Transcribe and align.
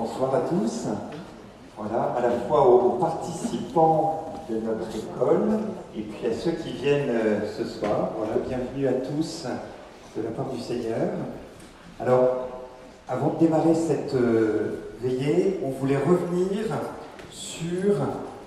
Bonsoir 0.00 0.32
à 0.32 0.40
tous. 0.42 0.86
Voilà, 1.76 2.14
à 2.16 2.20
la 2.20 2.30
fois 2.46 2.68
aux 2.68 2.90
participants 3.00 4.32
de 4.48 4.60
notre 4.60 4.86
école 4.96 5.58
et 5.96 6.02
puis 6.02 6.24
à 6.24 6.32
ceux 6.32 6.52
qui 6.52 6.70
viennent 6.74 7.10
euh, 7.10 7.40
ce 7.58 7.64
soir. 7.64 8.10
Voilà, 8.16 8.34
bienvenue 8.46 8.86
à 8.86 8.92
tous 8.92 9.44
de 10.16 10.22
la 10.22 10.30
part 10.30 10.50
du 10.50 10.60
Seigneur. 10.60 11.08
Alors, 11.98 12.46
avant 13.08 13.30
de 13.30 13.38
démarrer 13.40 13.74
cette 13.74 14.14
euh, 14.14 14.94
veillée, 15.02 15.58
on 15.64 15.70
voulait 15.70 15.96
revenir 15.96 16.66
sur 17.32 17.96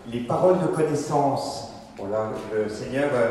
les 0.09 0.21
paroles 0.21 0.59
de 0.59 0.67
connaissance. 0.67 1.73
Voilà, 1.97 2.29
le 2.55 2.69
Seigneur 2.69 3.09
euh, 3.13 3.27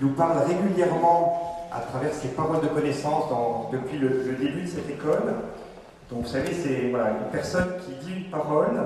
nous 0.00 0.10
parle 0.10 0.38
régulièrement 0.46 1.66
à 1.72 1.80
travers 1.80 2.14
ces 2.14 2.28
paroles 2.28 2.60
de 2.60 2.68
connaissance 2.68 3.24
depuis 3.72 3.98
le 3.98 4.36
début 4.38 4.62
de 4.62 4.68
cette 4.68 4.88
école. 4.88 5.34
Donc 6.10 6.22
vous 6.22 6.28
savez, 6.28 6.52
c'est 6.52 6.90
une 6.90 7.30
personne 7.32 7.74
qui 7.84 8.06
dit 8.06 8.12
une 8.16 8.30
parole, 8.30 8.78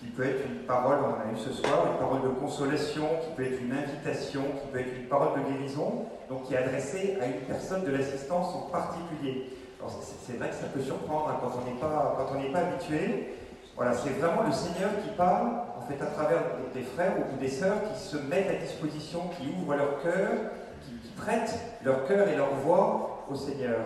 qui 0.00 0.06
peut 0.06 0.24
être 0.24 0.46
une 0.46 0.66
parole, 0.66 0.98
on 1.04 1.08
en 1.08 1.28
a 1.28 1.32
eu 1.32 1.38
ce 1.38 1.52
soir, 1.52 1.86
une 1.92 1.98
parole 1.98 2.22
de 2.22 2.28
consolation, 2.40 3.06
qui 3.22 3.36
peut 3.36 3.44
être 3.44 3.60
une 3.60 3.72
invitation, 3.72 4.42
qui 4.42 4.72
peut 4.72 4.80
être 4.80 4.96
une 4.96 5.06
parole 5.06 5.38
de 5.38 5.52
guérison, 5.52 6.06
donc 6.30 6.44
qui 6.44 6.54
est 6.54 6.58
adressée 6.58 7.18
à 7.20 7.26
une 7.26 7.42
personne 7.46 7.84
de 7.84 7.90
l'assistance 7.90 8.54
en 8.54 8.70
particulier. 8.70 9.50
C'est- 10.00 10.36
vrai 10.38 10.48
que 10.48 10.54
ça 10.54 10.66
peut 10.66 10.80
surprendre 10.80 11.28
hein, 11.28 11.38
quand 11.40 11.52
on 11.60 12.40
n'est 12.40 12.50
pas, 12.50 12.58
habitué. 12.58 13.36
Voilà, 13.76 13.92
c'est 13.92 14.10
vraiment 14.18 14.42
le 14.42 14.52
Seigneur 14.52 14.90
qui 15.04 15.10
parle, 15.10 15.48
en 15.78 15.82
fait, 15.82 16.02
à 16.02 16.06
travers 16.06 16.40
des 16.74 16.82
frères 16.82 17.12
ou 17.18 17.38
des 17.38 17.48
sœurs 17.48 17.76
qui 17.92 18.00
se 18.00 18.16
mettent 18.16 18.50
à 18.50 18.54
disposition, 18.54 19.20
qui 19.38 19.48
ouvrent 19.60 19.76
leur 19.76 20.02
cœur, 20.02 20.30
qui 20.82 21.10
prêtent 21.10 21.58
leur 21.84 22.06
cœur 22.06 22.26
et 22.28 22.34
leur 22.34 22.54
voix 22.54 23.24
au 23.30 23.34
Seigneur. 23.34 23.76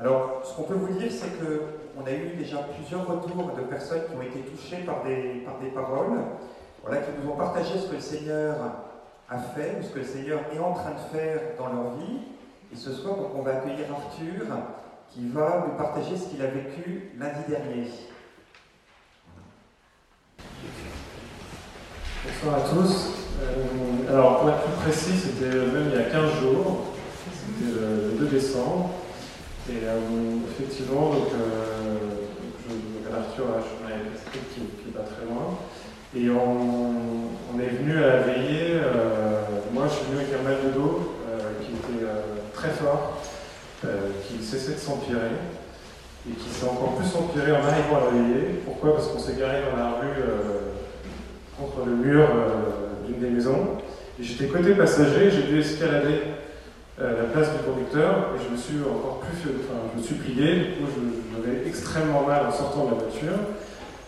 Alors, 0.00 0.40
ce 0.42 0.56
qu'on 0.56 0.64
peut 0.64 0.74
vous 0.74 0.94
dire, 0.94 1.12
c'est 1.12 1.38
que 1.38 1.81
on 1.98 2.06
a 2.06 2.12
eu 2.12 2.36
déjà 2.36 2.58
plusieurs 2.58 3.06
retours 3.06 3.52
de 3.56 3.62
personnes 3.62 4.02
qui 4.08 4.16
ont 4.16 4.22
été 4.22 4.40
touchées 4.40 4.82
par 4.84 5.02
des, 5.04 5.42
par 5.44 5.58
des 5.58 5.68
paroles, 5.68 6.18
voilà, 6.82 7.00
qui 7.02 7.10
nous 7.20 7.30
ont 7.30 7.36
partagé 7.36 7.78
ce 7.78 7.86
que 7.86 7.94
le 7.94 8.00
Seigneur 8.00 8.56
a 9.28 9.38
fait, 9.38 9.78
ou 9.78 9.82
ce 9.82 9.90
que 9.90 9.98
le 9.98 10.04
Seigneur 10.04 10.40
est 10.54 10.58
en 10.58 10.72
train 10.72 10.92
de 10.92 11.18
faire 11.18 11.40
dans 11.58 11.68
leur 11.68 11.94
vie. 11.96 12.18
Et 12.72 12.76
ce 12.76 12.92
soir, 12.92 13.16
donc, 13.16 13.30
on 13.36 13.42
va 13.42 13.56
accueillir 13.56 13.86
Arthur, 13.90 14.46
qui 15.10 15.28
va 15.28 15.66
nous 15.66 15.76
partager 15.76 16.16
ce 16.16 16.28
qu'il 16.28 16.42
a 16.42 16.46
vécu 16.46 17.10
lundi 17.18 17.40
dernier. 17.48 17.86
Bonsoir 22.24 22.54
à 22.54 22.68
tous. 22.68 23.22
Euh, 23.42 24.12
alors, 24.12 24.40
pour 24.40 24.48
être 24.50 24.62
plus 24.62 24.90
précis, 24.90 25.18
c'était 25.18 25.56
même 25.56 25.90
il 25.92 26.00
y 26.00 26.02
a 26.02 26.08
15 26.08 26.40
jours, 26.40 26.86
c'était 27.34 27.72
le 27.80 28.18
2 28.18 28.26
décembre. 28.26 28.90
Et 29.68 29.84
euh, 29.84 29.98
effectivement, 30.50 31.10
donc, 31.10 31.28
euh, 31.34 31.81
qui 33.34 34.60
n'est 34.60 34.92
pas 34.92 35.04
très 35.04 35.24
loin. 35.24 35.58
Et 36.14 36.28
on, 36.28 37.54
on 37.54 37.60
est 37.60 37.68
venu 37.68 37.96
à 37.96 38.06
la 38.06 38.16
veillée. 38.18 38.74
euh, 38.74 39.42
moi, 39.72 39.84
je 39.88 39.94
suis 39.94 40.04
venu 40.06 40.18
avec 40.20 40.34
un 40.38 40.42
mal 40.42 40.56
de 40.64 40.70
dos 40.78 41.14
euh, 41.28 41.52
qui 41.60 41.72
était 41.72 42.04
euh, 42.04 42.20
très 42.52 42.70
fort, 42.70 43.22
qui 44.28 44.44
cessait 44.44 44.74
de 44.74 44.78
s'empirer. 44.78 45.32
Et 46.30 46.34
qui 46.34 46.50
s'est 46.50 46.66
encore 46.66 46.94
plus 46.94 47.16
empiré 47.16 47.50
en 47.50 47.64
arrivant 47.64 47.96
à 47.96 48.04
la 48.04 48.10
veillée. 48.10 48.60
Pourquoi? 48.64 48.94
Parce 48.94 49.08
qu'on 49.08 49.18
s'est 49.18 49.34
garé 49.34 49.62
dans 49.68 49.76
la 49.76 49.90
rue 49.90 50.22
contre 51.58 51.84
le 51.84 51.96
mur 51.96 52.28
d'une 53.04 53.18
des 53.18 53.30
maisons. 53.30 53.78
J'étais 54.20 54.46
côté 54.46 54.74
passager, 54.74 55.32
j'ai 55.32 55.42
dû 55.42 55.58
escalader 55.58 56.20
la 57.08 57.24
place 57.32 57.50
du 57.52 57.58
conducteur 57.64 58.30
et 58.36 58.42
je 58.44 58.52
me 58.52 58.56
suis 58.56 58.78
encore 58.88 59.20
plus, 59.20 59.38
enfin, 59.50 59.80
je 59.94 59.98
me 60.00 60.04
suis 60.04 60.14
plié. 60.16 60.54
Du 60.56 60.64
coup, 60.76 60.86
je- 60.94 61.36
j'avais 61.42 61.66
extrêmement 61.66 62.22
mal 62.22 62.46
en 62.46 62.52
sortant 62.52 62.84
de 62.86 62.90
la 62.90 62.96
voiture, 63.02 63.38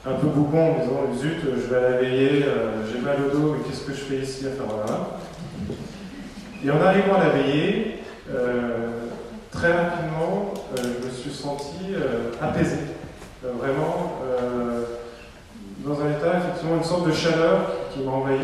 un 0.07 0.13
peu 0.15 0.27
bougon 0.29 0.71
en 0.71 0.75
me 0.75 0.81
disant 0.81 1.21
zut, 1.21 1.41
je 1.45 1.71
vais 1.75 1.77
à 1.77 1.81
la 1.91 1.97
euh, 1.99 2.87
j'ai 2.93 3.01
mal 3.01 3.17
au 3.27 3.31
dos, 3.37 3.53
mais 3.55 3.65
qu'est-ce 3.69 3.85
que 3.85 3.93
je 3.93 4.01
fais 4.05 4.17
ici? 4.19 4.47
À 4.47 4.51
faire 4.51 4.77
là 4.77 5.19
Et 6.65 6.71
en 6.71 6.81
arrivant 6.81 7.15
à 7.17 7.25
la 7.25 7.31
veillée, 7.31 7.99
euh, 8.33 8.89
très 9.51 9.73
rapidement, 9.73 10.55
euh, 10.79 10.83
je 11.01 11.07
me 11.07 11.11
suis 11.13 11.31
senti 11.31 11.95
euh, 11.95 12.31
apaisé, 12.41 12.77
Euh, 13.45 13.49
vraiment. 13.59 14.13
euh, 14.25 14.85
dans 15.85 16.01
un 16.01 16.11
état, 16.13 16.39
effectivement, 16.39 16.77
une 16.79 16.85
sorte 16.85 17.07
de 17.07 17.13
chaleur 17.13 17.71
qui 17.93 18.01
m'a 18.01 18.13
envahi. 18.13 18.39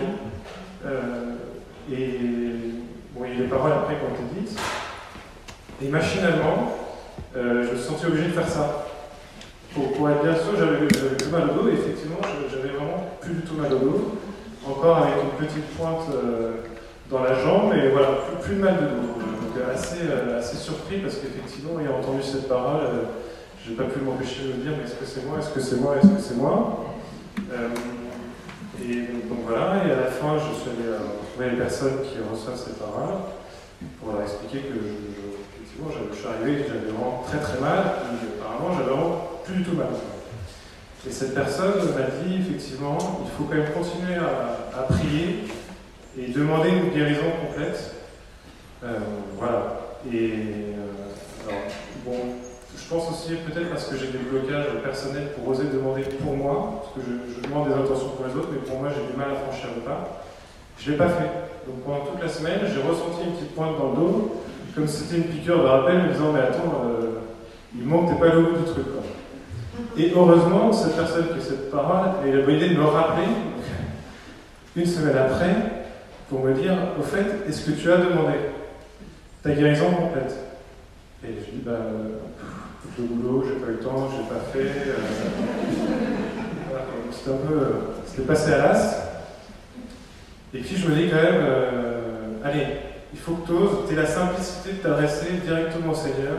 Euh, 0.84 1.36
et 1.91 2.19
bon, 3.15 3.25
il 3.26 3.34
y 3.34 3.37
a 3.38 3.43
des 3.43 3.48
paroles 3.48 3.72
après 3.72 3.94
qui 3.97 4.03
ont 4.04 4.15
été 4.15 4.41
dites. 4.41 4.59
Et 5.82 5.88
machinalement, 5.88 6.76
euh, 7.37 7.65
je 7.66 7.71
me 7.72 7.76
suis 7.76 7.87
senti 7.88 8.06
obligé 8.06 8.28
de 8.28 8.32
faire 8.32 8.48
ça. 8.48 8.87
Pour, 9.75 10.10
être 10.10 10.22
bien 10.22 10.34
sûr, 10.34 10.56
j'avais 10.59 10.87
plus 10.88 11.31
mal 11.31 11.43
au 11.50 11.62
dos, 11.62 11.69
et 11.69 11.75
effectivement, 11.75 12.19
je- 12.25 12.50
j'avais 12.56 12.71
vraiment 12.71 13.06
plus 13.21 13.34
du 13.34 13.43
tout 13.43 13.54
mal 13.54 13.72
au 13.72 13.78
dos. 13.78 14.19
Encore 14.66 14.98
avec 14.98 15.15
une 15.22 15.47
petite 15.47 15.65
pointe 15.76 16.09
euh, 16.12 16.53
dans 17.09 17.22
la 17.22 17.34
jambe, 17.34 17.72
mais 17.72 17.88
voilà, 17.88 18.09
plus, 18.43 18.56
de 18.56 18.60
mal 18.60 18.75
de 18.75 18.81
dos. 18.82 19.15
Donc 19.16 19.56
euh, 19.56 19.72
assez, 19.75 20.00
euh, 20.10 20.38
assez 20.38 20.56
surpris 20.56 20.98
parce 20.98 21.15
qu'effectivement, 21.16 21.81
ayant 21.81 21.98
entendu 21.98 22.22
cette 22.22 22.48
parole, 22.48 22.82
euh, 22.82 23.03
j'ai 23.65 23.75
pas 23.75 23.84
pu 23.84 24.00
m'empêcher 24.00 24.42
de 24.42 24.48
me 24.48 24.62
dire 24.62 24.72
mais 24.77 24.84
est-ce 24.84 24.94
que 24.94 25.06
c'est 25.06 25.25
moi, 25.27 25.38
est-ce 25.38 25.50
que 25.50 25.60
c'est 25.60 25.81
moi, 25.81 25.97
est-ce 25.97 26.09
que 26.09 26.21
c'est 26.21 26.37
moi? 26.37 26.84
Et 28.82 29.28
donc, 29.28 29.38
voilà, 29.46 29.84
et 29.86 29.91
à 29.91 30.00
la 30.00 30.10
fin, 30.10 30.36
je 30.38 30.60
suis 30.60 30.70
allé 30.70 30.88
euh, 30.88 30.98
retrouver 31.20 31.50
les 31.50 31.56
personnes 31.56 32.02
qui 32.02 32.16
reçoivent 32.18 32.56
ces 32.56 32.78
paroles 32.78 33.20
pour 33.98 34.12
leur 34.12 34.22
expliquer 34.22 34.60
que 34.68 34.76
effectivement, 34.76 35.91
je 35.91 36.16
suis 36.16 36.26
arrivé, 36.26 36.64
j'avais 36.66 36.91
vraiment 36.91 37.22
très 37.26 37.38
très 37.38 37.60
mal, 37.60 37.78
et 37.78 38.41
apparemment, 38.41 38.76
j'avais 38.76 38.91
vraiment 38.91 39.30
plus 39.44 39.56
du 39.56 39.62
tout 39.64 39.76
mal. 39.76 39.88
Et 41.06 41.10
cette 41.10 41.34
personne 41.34 41.78
m'a 41.96 42.24
dit, 42.24 42.36
effectivement, 42.41 42.98
il 43.24 43.30
faut 43.36 43.44
quand 43.44 43.56
même 43.56 43.72
continuer 43.72 44.16
à, 44.16 44.82
prier 44.82 45.44
et 46.18 46.28
demander 46.28 46.70
une 46.70 46.91
guérison 46.91 47.30
complète. 47.47 47.94
Euh, 48.84 48.98
voilà. 49.38 49.80
Et 50.12 50.32
euh, 50.76 51.48
alors, 51.48 51.62
bon, 52.04 52.18
pense 52.90 53.08
aussi 53.08 53.34
peut-être 53.46 53.70
parce 53.70 53.84
que 53.84 53.96
j'ai 53.96 54.08
des 54.08 54.18
blocages 54.18 54.66
personnels 54.82 55.28
pour 55.36 55.48
oser 55.48 55.70
demander 55.72 56.02
pour 56.02 56.36
moi, 56.36 56.82
parce 56.82 56.94
que 56.94 57.00
je, 57.06 57.36
je 57.38 57.48
demande 57.48 57.68
des 57.68 57.74
intentions 57.74 58.10
pour 58.18 58.26
les 58.26 58.34
autres, 58.34 58.48
mais 58.50 58.58
pour 58.58 58.80
moi 58.80 58.90
j'ai 58.90 59.06
du 59.06 59.16
mal 59.16 59.30
à 59.30 59.36
franchir 59.46 59.70
le 59.76 59.82
pas. 59.82 60.24
Je 60.76 60.86
ne 60.86 60.92
l'ai 60.92 60.98
pas 60.98 61.08
fait. 61.08 61.30
Donc 61.66 61.84
pendant 61.86 62.10
toute 62.10 62.20
la 62.20 62.28
semaine, 62.28 62.58
j'ai 62.66 62.82
ressenti 62.82 63.22
une 63.24 63.34
petite 63.34 63.54
pointe 63.54 63.78
dans 63.78 63.90
le 63.90 63.96
dos, 63.96 64.42
comme 64.74 64.88
si 64.88 65.04
c'était 65.04 65.18
une 65.18 65.30
piqûre 65.30 65.62
de 65.62 65.68
rappel, 65.68 66.02
me 66.02 66.12
disant 66.12 66.32
mais 66.32 66.40
attends, 66.40 66.82
euh, 66.84 67.20
il 67.78 67.86
manque, 67.86 68.08
t'es 68.10 68.18
pas 68.18 68.36
au 68.36 68.42
bout 68.42 68.58
du 68.58 68.64
truc. 68.64 68.86
Et 69.96 70.12
heureusement, 70.14 70.72
cette 70.72 70.96
personne 70.96 71.28
qui 71.28 71.38
a 71.38 71.42
cette 71.42 71.70
parole 71.70 72.08
a 72.22 72.26
eu 72.26 72.38
la 72.38 72.44
bonne 72.44 72.56
idée 72.56 72.70
de 72.70 72.76
me 72.76 72.84
rappeler, 72.84 73.28
une 74.74 74.86
semaine 74.86 75.16
après, 75.16 75.54
pour 76.28 76.40
me 76.40 76.54
dire, 76.54 76.74
au 76.98 77.02
fait, 77.02 77.48
est-ce 77.48 77.70
que 77.70 77.72
tu 77.72 77.90
as 77.90 77.98
demandé? 77.98 78.34
Ta 79.42 79.50
guérison 79.52 79.90
complète 79.90 80.36
Et 81.24 81.28
je 81.28 81.50
dis, 81.52 81.62
bah, 81.64 81.72
tout 82.38 82.59
le 82.98 83.04
boulot, 83.04 83.44
j'ai 83.46 83.60
pas 83.60 83.70
eu 83.70 83.74
le 83.74 83.78
temps, 83.78 84.08
j'ai 84.10 84.28
pas 84.28 84.41
fait. 84.52 84.88
euh, 84.88 84.94
c'était 87.12 87.30
un 87.30 87.46
peu. 87.46 87.54
euh, 87.54 87.70
C'était 88.06 88.22
passé 88.22 88.52
à 88.52 88.58
l'as. 88.58 89.06
Et 90.52 90.58
puis 90.58 90.76
je 90.76 90.88
me 90.88 90.94
dis 90.94 91.08
quand 91.08 91.22
même, 91.22 91.42
euh, 91.42 92.44
allez, 92.44 92.66
il 93.12 93.18
faut 93.18 93.34
que 93.34 93.46
tu 93.46 93.52
oses, 93.52 93.88
tu 93.88 93.94
la 93.94 94.06
simplicité 94.06 94.72
de 94.72 94.78
t'adresser 94.78 95.32
directement 95.44 95.92
au 95.92 95.94
Seigneur 95.94 96.38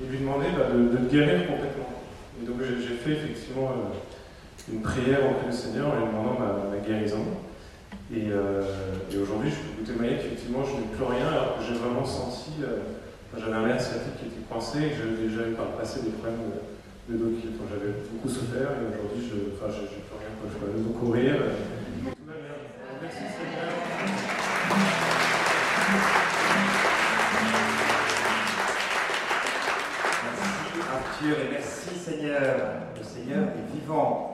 et 0.00 0.06
lui 0.06 0.18
demander 0.18 0.46
bah, 0.56 0.66
de, 0.74 0.96
te 0.96 1.10
guérir 1.10 1.46
complètement. 1.46 1.88
Et 2.40 2.46
donc 2.46 2.56
j'ai 2.60 2.96
fait 2.96 3.12
effectivement 3.12 3.70
une 4.70 4.82
prière 4.82 5.20
auprès 5.30 5.50
du 5.50 5.56
Seigneur 5.56 5.88
en 5.88 5.96
lui 5.96 6.06
demandant 6.06 6.38
ma, 6.38 6.86
guérison. 6.86 7.24
Et, 8.14 8.28
aujourd'hui, 9.16 9.50
je 9.50 9.56
peux 9.56 9.80
vous 9.80 9.86
témoigner 9.86 10.16
qu'effectivement, 10.16 10.64
je 10.64 10.72
n'ai 10.72 10.88
plus 10.94 11.04
rien 11.04 11.28
alors 11.28 11.58
que 11.58 11.64
j'ai 11.64 11.78
vraiment 11.78 12.04
senti. 12.04 12.52
J'avais 13.38 13.52
un 13.52 13.66
nerf 13.66 13.80
sciatique 13.80 14.18
qui 14.18 14.26
était 14.26 14.44
coincé 14.48 14.78
et 14.78 14.90
j'avais 14.90 15.28
déjà 15.28 15.48
eu 15.48 15.54
par 15.54 15.66
le 15.66 15.78
passé 15.78 16.00
des 16.02 16.10
problèmes 16.10 16.50
de, 17.08 17.16
dos 17.16 17.30
dont 17.30 17.66
j'avais 17.70 17.92
beaucoup 18.10 18.28
souffert 18.28 18.74
et 18.74 18.90
aujourd'hui 18.90 19.22
je 19.22 19.54
enfin, 19.54 19.72
j'ai 19.72 19.86
j'ai 19.86 20.02
plus 20.02 20.18
rien, 20.18 20.34
quoi. 20.40 20.50
je 20.52 20.58
peux 20.58 20.78
nouveau 20.78 20.98
courir. 20.98 21.34
bien. 21.34 22.12
Merci 23.00 23.22
Seigneur. 23.38 23.70
Merci 30.24 30.80
Arthur 30.92 31.36
et 31.38 31.48
merci 31.52 31.94
Seigneur. 31.98 32.56
Le 32.96 33.04
Seigneur 33.04 33.44
est 33.48 33.78
vivant. 33.78 34.29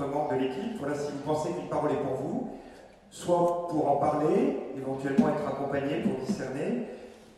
Ou 0.00 0.04
d'autres 0.04 0.14
membres 0.14 0.34
de 0.34 0.38
l'équipe. 0.38 0.78
Voilà, 0.78 0.94
si 0.94 1.10
vous 1.12 1.18
pensez 1.18 1.50
qu'une 1.50 1.68
parole 1.68 1.92
est 1.92 2.02
pour 2.02 2.14
vous, 2.14 2.50
soit 3.10 3.68
pour 3.68 3.90
en 3.90 3.96
parler, 3.96 4.58
éventuellement 4.76 5.28
être 5.28 5.46
accompagné 5.46 6.00
pour 6.00 6.24
discerner, 6.24 6.88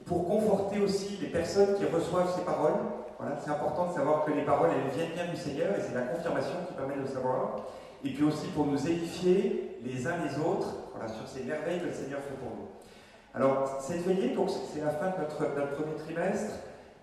pour 0.06 0.26
conforter 0.26 0.80
aussi 0.80 1.18
les 1.20 1.28
personnes 1.28 1.76
qui 1.76 1.84
reçoivent 1.84 2.34
ces 2.36 2.44
paroles. 2.44 2.74
Voilà, 3.18 3.36
c'est 3.42 3.50
important 3.50 3.88
de 3.88 3.92
savoir 3.94 4.24
que 4.24 4.32
les 4.32 4.42
paroles, 4.42 4.70
elles 4.70 4.92
viennent 4.92 5.12
bien 5.14 5.26
du 5.32 5.36
Seigneur 5.36 5.74
et 5.76 5.80
c'est 5.80 5.94
la 5.94 6.02
confirmation 6.02 6.54
qui 6.66 6.74
permet 6.74 6.96
de 6.96 7.02
le 7.02 7.06
savoir. 7.06 7.60
Et 8.04 8.10
puis 8.10 8.24
aussi 8.24 8.48
pour 8.48 8.66
nous 8.66 8.86
édifier 8.86 9.78
les 9.84 10.06
uns 10.06 10.16
les 10.24 10.38
autres 10.38 10.74
voilà, 10.92 11.08
sur 11.08 11.26
ces 11.26 11.44
merveilles 11.44 11.80
que 11.80 11.86
le 11.86 11.92
Seigneur 11.92 12.20
fait 12.20 12.34
pour 12.34 12.50
nous. 12.50 12.68
Alors, 13.34 13.78
cette 13.80 14.04
veillée, 14.04 14.34
donc 14.34 14.50
c'est 14.50 14.84
la 14.84 14.90
fin 14.90 15.06
de 15.06 15.22
notre, 15.22 15.40
notre 15.40 15.74
premier 15.76 15.94
trimestre. 15.94 16.54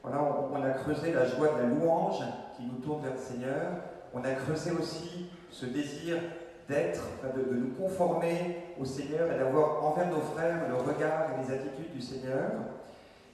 Voilà, 0.03 0.21
on, 0.21 0.55
on 0.55 0.63
a 0.63 0.69
creusé 0.71 1.11
la 1.13 1.25
joie 1.25 1.49
de 1.55 1.63
la 1.63 1.67
louange 1.69 2.19
qui 2.55 2.63
nous 2.65 2.85
tourne 2.85 3.01
vers 3.01 3.13
le 3.13 3.17
Seigneur. 3.17 3.71
On 4.13 4.23
a 4.23 4.31
creusé 4.31 4.71
aussi 4.71 5.29
ce 5.51 5.65
désir 5.65 6.17
d'être, 6.67 7.01
de, 7.35 7.55
nous 7.55 7.73
conformer 7.73 8.57
au 8.79 8.85
Seigneur 8.85 9.31
et 9.31 9.37
d'avoir 9.37 9.83
envers 9.83 10.07
nos 10.07 10.21
frères 10.21 10.69
le 10.69 10.75
regard 10.75 11.31
et 11.31 11.43
les 11.43 11.53
attitudes 11.53 11.93
du 11.93 12.01
Seigneur. 12.01 12.51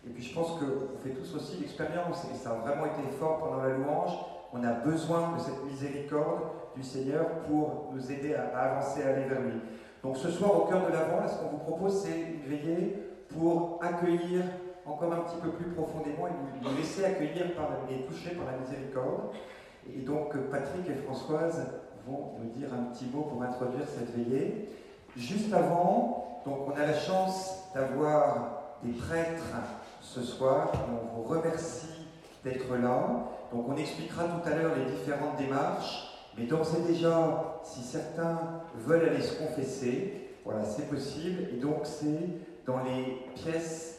Et 0.07 0.09
puis 0.11 0.23
je 0.23 0.33
pense 0.33 0.51
qu'on 0.51 0.97
fait 1.03 1.09
tous 1.09 1.35
aussi 1.35 1.57
l'expérience, 1.59 2.25
et 2.31 2.35
ça 2.35 2.51
a 2.51 2.53
vraiment 2.55 2.85
été 2.85 3.01
fort 3.19 3.39
pendant 3.39 3.63
la 3.63 3.69
louange, 3.69 4.13
on 4.53 4.63
a 4.63 4.71
besoin 4.71 5.33
de 5.35 5.41
cette 5.41 5.63
miséricorde 5.65 6.43
du 6.75 6.83
Seigneur 6.83 7.27
pour 7.47 7.91
nous 7.93 8.11
aider 8.11 8.35
à, 8.35 8.57
avancer, 8.57 9.03
à 9.03 9.09
aller 9.09 9.25
vers 9.25 9.41
lui. 9.41 9.59
Donc 10.03 10.17
ce 10.17 10.29
soir, 10.29 10.55
au 10.55 10.65
cœur 10.65 10.85
de 10.85 10.93
l'Avent, 10.93 11.19
là, 11.19 11.27
ce 11.27 11.39
qu'on 11.39 11.49
vous 11.49 11.63
propose, 11.63 12.03
c'est 12.03 12.19
une 12.19 12.41
veillée 12.47 12.95
pour 13.27 13.79
accueillir 13.81 14.43
encore 14.85 15.11
un 15.11 15.21
petit 15.21 15.41
peu 15.41 15.49
plus 15.49 15.71
profondément 15.71 16.27
et 16.27 16.31
nous, 16.31 16.69
nous 16.69 16.77
laisser 16.77 17.03
accueillir 17.03 17.55
par, 17.55 17.69
et 17.89 18.05
toucher 18.05 18.35
par 18.35 18.45
la 18.45 18.59
miséricorde. 18.59 19.33
Et 19.93 20.01
donc 20.01 20.37
Patrick 20.51 20.87
et 20.89 21.01
Françoise 21.03 21.65
vont 22.07 22.31
nous 22.39 22.49
dire 22.49 22.69
un 22.73 22.93
petit 22.93 23.05
mot 23.05 23.23
pour 23.23 23.41
introduire 23.41 23.85
cette 23.87 24.15
veillée. 24.15 24.69
Juste 25.15 25.53
avant, 25.53 26.41
donc 26.45 26.67
on 26.67 26.79
a 26.79 26.85
la 26.85 26.97
chance 26.97 27.69
d'avoir 27.73 28.77
des 28.83 28.91
prêtres 28.91 29.55
ce 30.01 30.21
soir. 30.21 30.71
On 30.89 31.15
vous 31.15 31.23
remercie 31.27 32.07
d'être 32.43 32.75
là. 32.75 33.27
Donc 33.51 33.65
on 33.69 33.75
expliquera 33.77 34.25
tout 34.25 34.47
à 34.47 34.55
l'heure 34.55 34.75
les 34.75 34.91
différentes 34.91 35.37
démarches. 35.37 36.11
Mais 36.37 36.45
d'ores 36.45 36.67
et 36.77 36.91
déjà, 36.91 37.61
si 37.63 37.81
certains 37.81 38.61
veulent 38.75 39.09
aller 39.09 39.21
se 39.21 39.37
confesser, 39.37 40.35
voilà, 40.43 40.63
c'est 40.63 40.89
possible. 40.89 41.47
Et 41.53 41.57
donc 41.57 41.79
c'est 41.83 42.29
dans 42.65 42.83
les 42.83 43.25
pièces, 43.35 43.94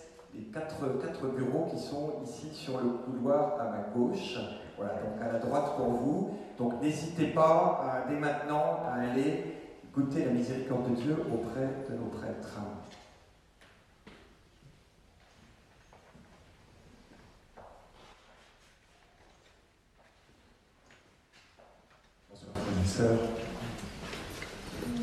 quatre, 0.53 1.27
bureaux 1.37 1.67
qui 1.71 1.79
sont 1.79 2.15
ici 2.25 2.49
sur 2.53 2.79
le 2.81 2.91
couloir 2.91 3.61
à 3.61 3.65
ma 3.65 3.83
gauche. 3.95 4.39
Voilà, 4.77 4.95
donc 4.95 5.23
à 5.23 5.33
la 5.33 5.39
droite 5.39 5.77
pour 5.77 5.89
vous. 5.89 6.31
Donc 6.59 6.81
n'hésitez 6.83 7.29
pas 7.29 7.83
à, 7.83 8.11
dès 8.11 8.19
maintenant 8.19 8.81
à 8.87 9.01
aller 9.01 9.57
goûter 9.95 10.25
la 10.25 10.33
miséricorde 10.33 10.91
de 10.91 10.97
Dieu 10.97 11.17
auprès 11.33 11.69
de 11.91 11.97
nos 11.97 12.07
prêtres. 12.07 12.59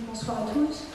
Bonsoir 0.08 0.38
à 0.38 0.52
tous. 0.52 0.86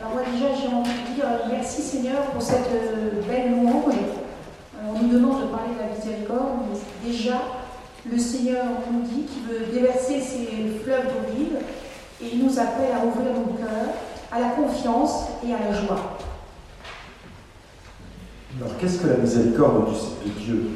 Alors 0.00 0.14
moi 0.14 0.22
déjà 0.24 0.52
j'ai 0.54 0.66
envie 0.74 0.90
de 0.90 1.14
dire 1.14 1.24
euh, 1.26 1.48
merci 1.48 1.80
Seigneur 1.80 2.22
pour 2.32 2.42
cette 2.42 2.66
euh, 2.72 3.22
belle 3.28 3.52
louange. 3.52 3.94
Euh, 3.94 4.88
On 4.88 4.98
nous 4.98 5.03
demande 5.14 5.42
de 5.42 5.46
parler 5.46 5.74
de 5.74 5.80
la 5.80 5.94
miséricorde, 5.94 6.66
mais 6.70 7.10
déjà 7.10 7.40
le 8.10 8.18
Seigneur 8.18 8.64
nous 8.90 9.02
dit 9.02 9.22
qu'il 9.22 9.42
veut 9.44 9.72
déverser 9.72 10.20
ses 10.20 10.80
fleuves 10.82 11.06
d'eau 11.06 11.34
vive 11.36 11.56
et 12.22 12.34
il 12.34 12.44
nous 12.44 12.58
appelle 12.58 12.92
à 12.92 13.04
ouvrir 13.06 13.32
nos 13.32 13.54
cœurs 13.54 13.94
à 14.30 14.40
la 14.40 14.48
confiance 14.50 15.28
et 15.46 15.54
à 15.54 15.70
la 15.70 15.72
joie. 15.72 16.18
alors 18.60 18.76
qu'est-ce 18.78 18.98
que 18.98 19.08
la 19.08 19.16
miséricorde 19.16 19.92
de 20.24 20.30
Dieu? 20.40 20.70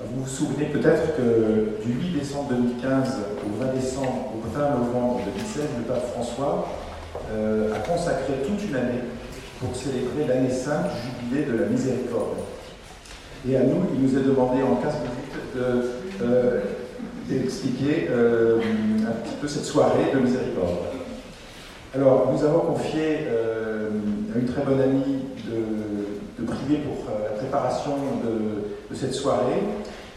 Vous 0.00 0.22
vous 0.22 0.28
souvenez 0.28 0.66
peut-être 0.66 1.16
que 1.16 1.84
du 1.84 1.92
8 1.92 2.18
décembre 2.20 2.50
2015 2.50 3.18
au 3.44 3.64
20 3.64 3.72
décembre, 3.74 4.32
au 4.36 4.58
20 4.58 4.70
novembre 4.70 5.20
2016, 5.34 5.62
le 5.78 5.84
pape 5.84 6.12
François 6.12 6.68
euh, 7.32 7.74
a 7.74 7.78
consacré 7.80 8.34
toute 8.46 8.62
une 8.68 8.76
année 8.76 9.02
pour 9.58 9.74
célébrer 9.74 10.26
l'année 10.28 10.54
sainte 10.54 10.86
du 10.86 11.26
jubilé 11.26 11.50
de 11.50 11.58
la 11.58 11.66
miséricorde. 11.66 12.36
Et 13.46 13.56
à 13.56 13.62
nous, 13.62 13.76
il 13.94 14.02
nous 14.02 14.18
est 14.18 14.22
demandé 14.22 14.62
en 14.62 14.76
15 14.76 14.94
minutes 14.94 15.82
euh, 16.22 16.60
d'expliquer 17.28 18.08
euh, 18.10 18.58
un 19.06 19.12
petit 19.22 19.34
peu 19.40 19.46
cette 19.46 19.64
soirée 19.64 20.10
de 20.12 20.18
miséricorde. 20.18 20.78
Alors, 21.94 22.30
nous 22.32 22.44
avons 22.44 22.60
confié 22.60 23.26
euh, 23.28 23.90
à 24.34 24.38
une 24.38 24.46
très 24.46 24.62
bonne 24.62 24.80
amie 24.80 25.24
de, 25.46 26.42
de 26.42 26.46
prier 26.46 26.78
pour 26.78 27.06
la 27.22 27.36
préparation 27.38 27.92
de, 28.24 28.94
cette 28.94 29.14
soirée, 29.14 29.62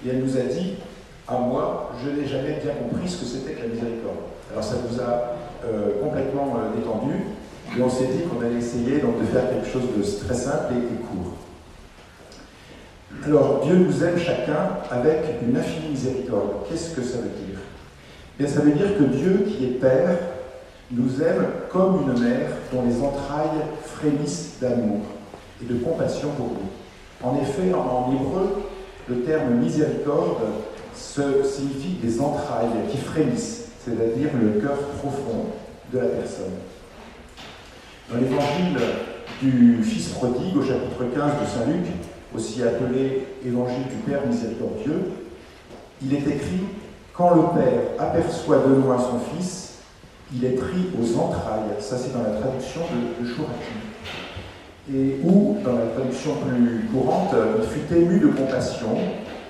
et 0.05 0.09
elle 0.09 0.23
nous 0.23 0.37
a 0.37 0.41
dit 0.41 0.75
À 1.27 1.37
moi, 1.37 1.91
je 2.03 2.09
n'ai 2.09 2.27
jamais 2.27 2.59
bien 2.63 2.73
compris 2.73 3.07
ce 3.07 3.17
que 3.17 3.25
c'était 3.25 3.53
que 3.53 3.61
la 3.61 3.67
miséricorde. 3.67 4.17
Alors, 4.51 4.63
ça 4.63 4.75
nous 4.89 4.99
a 4.99 5.35
complètement 6.01 6.57
euh, 6.57 6.75
détendu, 6.75 7.13
et 7.77 7.81
on 7.81 7.89
s'est 7.89 8.07
dit 8.07 8.23
qu'on 8.23 8.43
allait 8.45 8.57
essayer 8.57 8.99
donc, 8.99 9.19
de 9.19 9.25
faire 9.25 9.49
quelque 9.49 9.67
chose 9.67 9.83
de 9.95 10.25
très 10.25 10.35
simple 10.35 10.73
et 10.75 10.95
court. 11.05 11.40
Alors, 13.25 13.61
Dieu 13.63 13.75
nous 13.75 14.03
aime 14.03 14.17
chacun 14.17 14.77
avec 14.89 15.19
une 15.47 15.55
infinie 15.55 15.89
miséricorde. 15.89 16.67
Qu'est-ce 16.67 16.95
que 16.95 17.03
ça 17.03 17.17
veut 17.17 17.45
dire? 17.45 17.59
Bien, 18.39 18.47
ça 18.47 18.61
veut 18.61 18.71
dire 18.71 18.97
que 18.97 19.03
Dieu, 19.03 19.45
qui 19.47 19.65
est 19.65 19.79
Père, 19.79 20.17
nous 20.91 21.21
aime 21.21 21.45
comme 21.69 22.01
une 22.01 22.19
mère 22.19 22.49
dont 22.73 22.83
les 22.83 23.01
entrailles 23.01 23.61
frémissent 23.85 24.55
d'amour 24.59 25.01
et 25.61 25.71
de 25.71 25.77
compassion 25.79 26.29
pour 26.35 26.47
nous. 26.47 26.69
En 27.23 27.37
effet, 27.37 27.73
en, 27.73 28.11
hébreu, 28.11 28.63
le 29.07 29.21
terme 29.21 29.55
miséricorde 29.55 30.41
se 30.95 31.43
signifie 31.43 31.97
des 32.01 32.19
entrailles 32.19 32.89
qui 32.89 32.97
frémissent, 32.97 33.69
c'est-à-dire 33.85 34.29
le 34.41 34.59
cœur 34.59 34.77
profond 34.99 35.45
de 35.93 35.99
la 35.99 36.07
personne. 36.07 36.53
Dans 38.09 38.17
l'évangile 38.17 38.77
du 39.41 39.83
Fils 39.83 40.09
prodigue, 40.09 40.57
au 40.57 40.63
chapitre 40.63 41.05
15 41.13 41.31
de 41.41 41.45
Saint 41.45 41.71
Luc, 41.71 41.85
aussi 42.35 42.63
appelé 42.63 43.27
évangile 43.45 43.83
du 43.89 44.09
Père 44.09 44.25
miséricordieux, 44.25 45.11
il 46.01 46.13
est 46.13 46.27
écrit 46.27 46.63
Quand 47.13 47.35
le 47.35 47.41
Père 47.59 47.81
aperçoit 47.99 48.59
de 48.59 48.73
loin 48.73 48.97
son 48.97 49.19
Fils, 49.35 49.73
il 50.33 50.45
est 50.45 50.51
pris 50.55 50.89
aux 50.99 51.19
entrailles. 51.19 51.61
Ça, 51.79 51.97
c'est 51.97 52.13
dans 52.13 52.23
la 52.23 52.39
traduction 52.39 52.81
de, 52.81 53.23
de 53.23 53.29
Chouraki. 53.29 53.73
Et 54.93 55.17
où, 55.23 55.57
dans 55.63 55.75
la 55.75 55.87
traduction 55.87 56.31
plus 56.35 56.87
courante, 56.91 57.35
il 57.57 57.67
fut 57.67 57.95
ému 57.95 58.19
de 58.19 58.27
compassion 58.27 58.97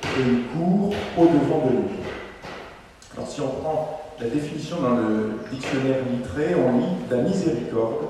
et 0.03 0.21
il 0.21 0.43
court 0.47 0.93
au-devant 1.17 1.65
de 1.67 1.71
lui. 1.71 1.95
Alors, 3.15 3.29
si 3.29 3.41
on 3.41 3.47
prend 3.47 4.01
la 4.19 4.27
définition 4.27 4.81
dans 4.81 4.95
le 4.95 5.31
dictionnaire 5.51 5.97
littré, 6.11 6.55
on 6.55 6.77
lit 6.79 6.85
La 7.09 7.17
miséricorde, 7.17 8.07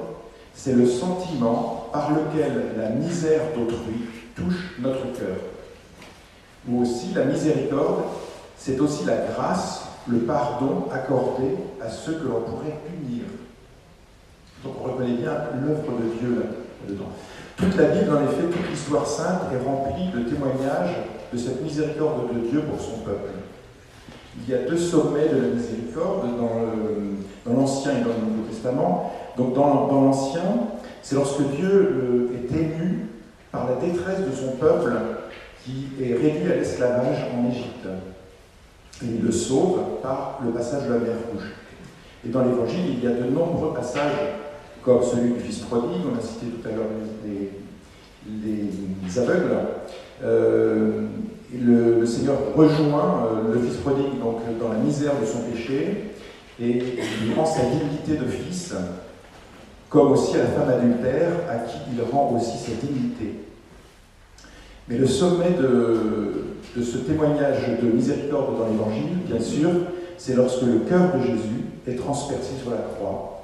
c'est 0.53 0.73
le 0.73 0.85
sentiment 0.85 1.87
par 1.93 2.11
lequel 2.11 2.73
la 2.77 2.89
misère 2.89 3.41
d'autrui 3.55 4.20
touche 4.35 4.75
notre 4.79 5.13
cœur. 5.17 5.37
Ou 6.67 6.81
aussi, 6.81 7.13
la 7.13 7.25
miséricorde, 7.25 8.03
c'est 8.57 8.79
aussi 8.79 9.05
la 9.05 9.17
grâce, 9.17 9.85
le 10.07 10.19
pardon 10.19 10.85
accordé 10.93 11.57
à 11.81 11.89
ceux 11.89 12.13
que 12.13 12.27
l'on 12.27 12.41
pourrait 12.41 12.77
punir. 12.87 13.23
Donc 14.63 14.75
on 14.79 14.91
reconnaît 14.91 15.17
bien 15.17 15.33
l'œuvre 15.65 15.91
de 15.99 16.19
Dieu 16.19 16.45
là-dedans. 16.85 17.09
Toute 17.57 17.75
la 17.77 17.85
Bible, 17.85 18.15
en 18.15 18.23
effet, 18.23 18.43
toute 18.51 18.69
l'histoire 18.69 19.07
sainte 19.07 19.41
est 19.53 19.67
remplie 19.67 20.09
de 20.09 20.29
témoignages 20.29 20.95
de 21.33 21.37
cette 21.37 21.61
miséricorde 21.61 22.33
de 22.33 22.49
Dieu 22.49 22.61
pour 22.61 22.79
son 22.79 22.99
peuple. 22.99 23.29
Il 24.37 24.49
y 24.49 24.55
a 24.55 24.59
deux 24.59 24.77
sommets 24.77 25.27
de 25.27 25.41
la 25.41 25.47
miséricorde 25.49 26.27
dans 27.45 27.53
l'Ancien 27.53 27.91
et 27.91 28.01
dans 28.01 28.09
le 28.09 28.31
Nouveau 28.31 28.47
Testament. 28.49 29.13
Donc 29.37 29.53
dans, 29.53 29.87
dans 29.87 30.01
l'Ancien, 30.01 30.41
c'est 31.01 31.15
lorsque 31.15 31.41
Dieu 31.55 31.69
euh, 31.69 32.29
est 32.35 32.55
ému 32.55 33.10
par 33.51 33.67
la 33.69 33.75
détresse 33.75 34.19
de 34.19 34.35
son 34.35 34.53
peuple 34.57 34.93
qui 35.63 35.87
est 36.01 36.13
réduit 36.15 36.51
à 36.51 36.55
l'esclavage 36.55 37.25
en 37.35 37.49
Égypte. 37.49 37.87
Et 39.03 39.07
il 39.17 39.21
le 39.25 39.31
sauve 39.31 39.79
par 40.01 40.39
le 40.45 40.51
passage 40.51 40.87
de 40.87 40.93
la 40.93 40.99
mer 40.99 41.15
Rouge. 41.31 41.43
Et 42.25 42.29
dans 42.29 42.43
l'Évangile, 42.43 42.97
il 42.97 43.03
y 43.03 43.07
a 43.07 43.15
de 43.15 43.23
nombreux 43.29 43.73
passages, 43.73 44.13
comme 44.83 45.01
celui 45.03 45.33
du 45.33 45.39
Fils 45.39 45.59
prodigue, 45.59 46.01
on 46.11 46.17
a 46.17 46.21
cité 46.21 46.47
tout 46.47 46.67
à 46.67 46.71
l'heure 46.71 46.85
les, 47.25 47.51
les- 48.47 48.69
les 49.03 49.19
aveugles. 49.19 49.57
Euh, 50.23 51.07
le, 51.53 52.05
Seigneur 52.05 52.37
rejoint 52.55 53.25
euh, 53.25 53.53
le 53.55 53.59
Fils 53.61 53.77
prodigue 53.77 54.19
dans 54.59 54.69
la 54.69 54.77
misère 54.79 55.13
de 55.19 55.25
son 55.25 55.39
péché 55.51 56.11
et 56.61 56.83
il 57.25 57.33
rend 57.35 57.45
sa 57.45 57.63
dignité 57.63 58.23
de 58.23 58.29
fils, 58.29 58.73
comme 59.91 60.13
aussi 60.13 60.35
à 60.35 60.39
la 60.39 60.45
femme 60.45 60.69
adultère 60.69 61.31
à 61.49 61.57
qui 61.57 61.77
il 61.93 62.01
rend 62.01 62.33
aussi 62.33 62.57
sa 62.57 62.71
dignité. 62.71 63.41
Mais 64.87 64.97
le 64.97 65.05
sommet 65.05 65.51
de, 65.51 66.81
ce 66.81 66.97
témoignage 66.99 67.57
de 67.81 67.87
miséricorde 67.87 68.57
dans 68.57 68.67
l'Évangile, 68.67 69.17
bien 69.27 69.41
sûr, 69.41 69.69
c'est 70.17 70.35
lorsque 70.35 70.61
le 70.61 70.79
cœur 70.87 71.13
de 71.13 71.21
Jésus 71.21 71.65
est 71.85 71.97
transpercé 71.97 72.53
sur 72.61 72.71
la 72.71 72.77
croix. 72.77 73.43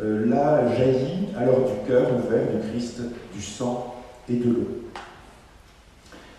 Euh, 0.00 0.26
là 0.26 0.76
jaillit 0.76 1.28
alors 1.36 1.60
du 1.60 1.88
cœur 1.88 2.08
ouvert 2.14 2.46
du 2.52 2.68
Christ 2.70 3.00
du 3.34 3.42
sang 3.42 3.94
et 4.28 4.34
de 4.34 4.44
l'eau. 4.44 4.68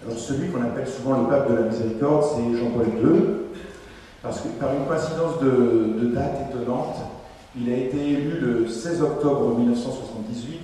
Alors 0.06 0.18
celui 0.18 0.50
qu'on 0.50 0.62
appelle 0.62 0.88
souvent 0.88 1.24
le 1.24 1.28
pape 1.28 1.50
de 1.50 1.56
la 1.56 1.62
miséricorde, 1.64 2.24
c'est 2.24 2.58
Jean-Paul 2.58 2.86
II, 3.04 3.22
parce 4.22 4.42
que 4.42 4.48
par 4.60 4.76
une 4.76 4.86
coïncidence 4.86 5.40
de, 5.42 6.06
de 6.06 6.14
date 6.14 6.52
étonnante, 6.52 6.98
il 7.58 7.72
a 7.72 7.78
été 7.78 7.98
élu 7.98 8.40
le 8.40 8.68
16 8.68 9.02
octobre 9.02 9.58
1978, 9.58 10.60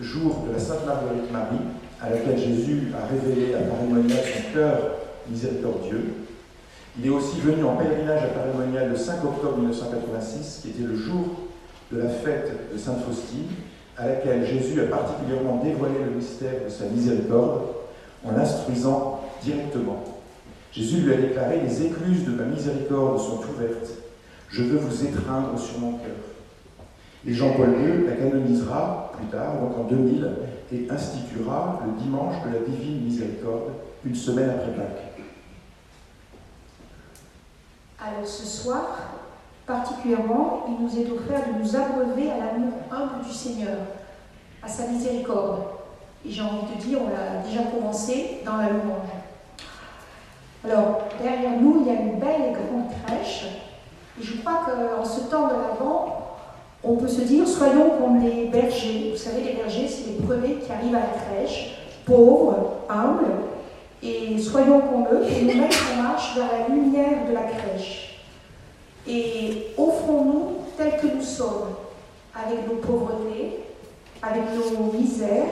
jour 0.00 0.44
de 0.46 0.52
la 0.52 0.58
Sainte 0.58 0.84
Marguerite 0.86 1.30
Marie, 1.32 1.64
à 2.00 2.10
laquelle 2.10 2.38
Jésus 2.38 2.92
a 2.98 3.06
révélé 3.06 3.54
à 3.54 3.58
Paris-Monial 3.58 4.18
son 4.18 4.52
cœur 4.52 4.78
miséricordieux. 5.30 6.14
Il 6.98 7.06
est 7.06 7.10
aussi 7.10 7.40
venu 7.40 7.64
en 7.64 7.76
pèlerinage 7.76 8.24
à 8.24 8.26
Paris-Monial 8.26 8.90
le 8.90 8.96
5 8.96 9.24
octobre 9.24 9.58
1986, 9.58 10.60
qui 10.62 10.70
était 10.70 10.82
le 10.82 10.96
jour 10.96 11.26
de 11.92 11.98
la 11.98 12.08
fête 12.08 12.72
de 12.72 12.78
Sainte 12.78 13.04
Faustine, 13.06 13.46
à 13.96 14.08
laquelle 14.08 14.44
Jésus 14.44 14.80
a 14.80 14.86
particulièrement 14.86 15.62
dévoilé 15.62 15.94
le 16.04 16.10
mystère 16.16 16.64
de 16.64 16.70
sa 16.70 16.86
miséricorde 16.86 17.62
en 18.24 18.32
l'instruisant 18.32 19.20
directement. 19.42 20.02
Jésus 20.72 21.02
lui 21.02 21.14
a 21.14 21.16
déclaré 21.18 21.60
Les 21.60 21.86
écluses 21.86 22.24
de 22.24 22.32
ma 22.32 22.44
miséricorde 22.44 23.20
sont 23.20 23.40
ouvertes. 23.54 23.92
Je 24.54 24.62
veux 24.62 24.78
vous 24.78 25.04
étreindre 25.04 25.58
sur 25.58 25.80
mon 25.80 25.94
cœur. 25.94 26.14
Et 27.26 27.34
Jean-Paul 27.34 27.70
II 27.70 28.06
la 28.06 28.14
canonisera 28.14 29.10
plus 29.16 29.26
tard, 29.26 29.54
donc 29.54 29.76
en 29.76 29.82
2000, 29.82 30.30
et 30.72 30.86
instituera 30.88 31.80
le 31.84 32.00
dimanche 32.00 32.36
de 32.46 32.52
la 32.52 32.60
divine 32.60 33.02
miséricorde, 33.02 33.72
une 34.04 34.14
semaine 34.14 34.50
après 34.50 34.70
Pâques. 34.70 35.12
Alors 37.98 38.24
ce 38.24 38.46
soir, 38.46 38.96
particulièrement, 39.66 40.66
il 40.68 40.84
nous 40.84 40.98
est 41.00 41.10
offert 41.10 41.48
de 41.48 41.60
nous 41.60 41.74
abreuver 41.74 42.30
à 42.30 42.36
l'amour 42.36 42.74
humble 42.92 43.24
du 43.26 43.32
Seigneur, 43.32 43.78
à 44.62 44.68
sa 44.68 44.86
miséricorde. 44.86 45.62
Et 46.24 46.30
j'ai 46.30 46.42
envie 46.42 46.76
de 46.76 46.80
dire, 46.80 47.00
on 47.02 47.08
l'a 47.08 47.42
déjà 47.44 47.64
commencé 47.64 48.42
dans 48.46 48.58
la 48.58 48.68
louange. 48.68 49.10
Alors, 50.64 51.08
derrière 51.20 51.60
nous, 51.60 51.80
il 51.80 51.92
y 51.92 51.96
a 51.96 52.00
une 52.00 52.20
belle 52.20 52.50
et 52.50 52.52
grande 52.52 52.90
crèche. 53.04 53.63
Et 54.20 54.22
je 54.22 54.36
crois 54.38 54.64
qu'en 54.64 55.04
ce 55.04 55.20
temps 55.30 55.48
de 55.48 55.54
l'Avent, 55.54 56.24
on 56.82 56.96
peut 56.96 57.08
se 57.08 57.22
dire, 57.22 57.46
soyons 57.48 57.92
comme 57.98 58.20
des 58.20 58.46
bergers. 58.46 59.10
Vous 59.12 59.16
savez, 59.16 59.42
les 59.42 59.52
bergers, 59.54 59.88
c'est 59.88 60.10
les 60.10 60.26
premiers 60.26 60.56
qui 60.56 60.70
arrivent 60.70 60.94
à 60.94 61.00
la 61.00 61.06
crèche, 61.06 61.78
pauvres, 62.04 62.74
humbles, 62.88 63.26
et 64.02 64.38
soyons 64.38 64.80
comme 64.80 65.06
eux 65.10 65.24
et 65.26 65.42
nous 65.42 65.62
mettre 65.62 65.78
en 65.92 66.02
marche 66.02 66.36
vers 66.36 66.48
la 66.52 66.74
lumière 66.74 67.26
de 67.26 67.32
la 67.32 67.42
crèche. 67.42 68.20
Et 69.06 69.68
offrons-nous 69.78 70.58
tels 70.76 70.98
que 70.98 71.16
nous 71.16 71.22
sommes, 71.22 71.74
avec 72.34 72.66
nos 72.68 72.76
pauvretés, 72.76 73.60
avec 74.22 74.42
nos 74.54 74.92
misères, 74.92 75.46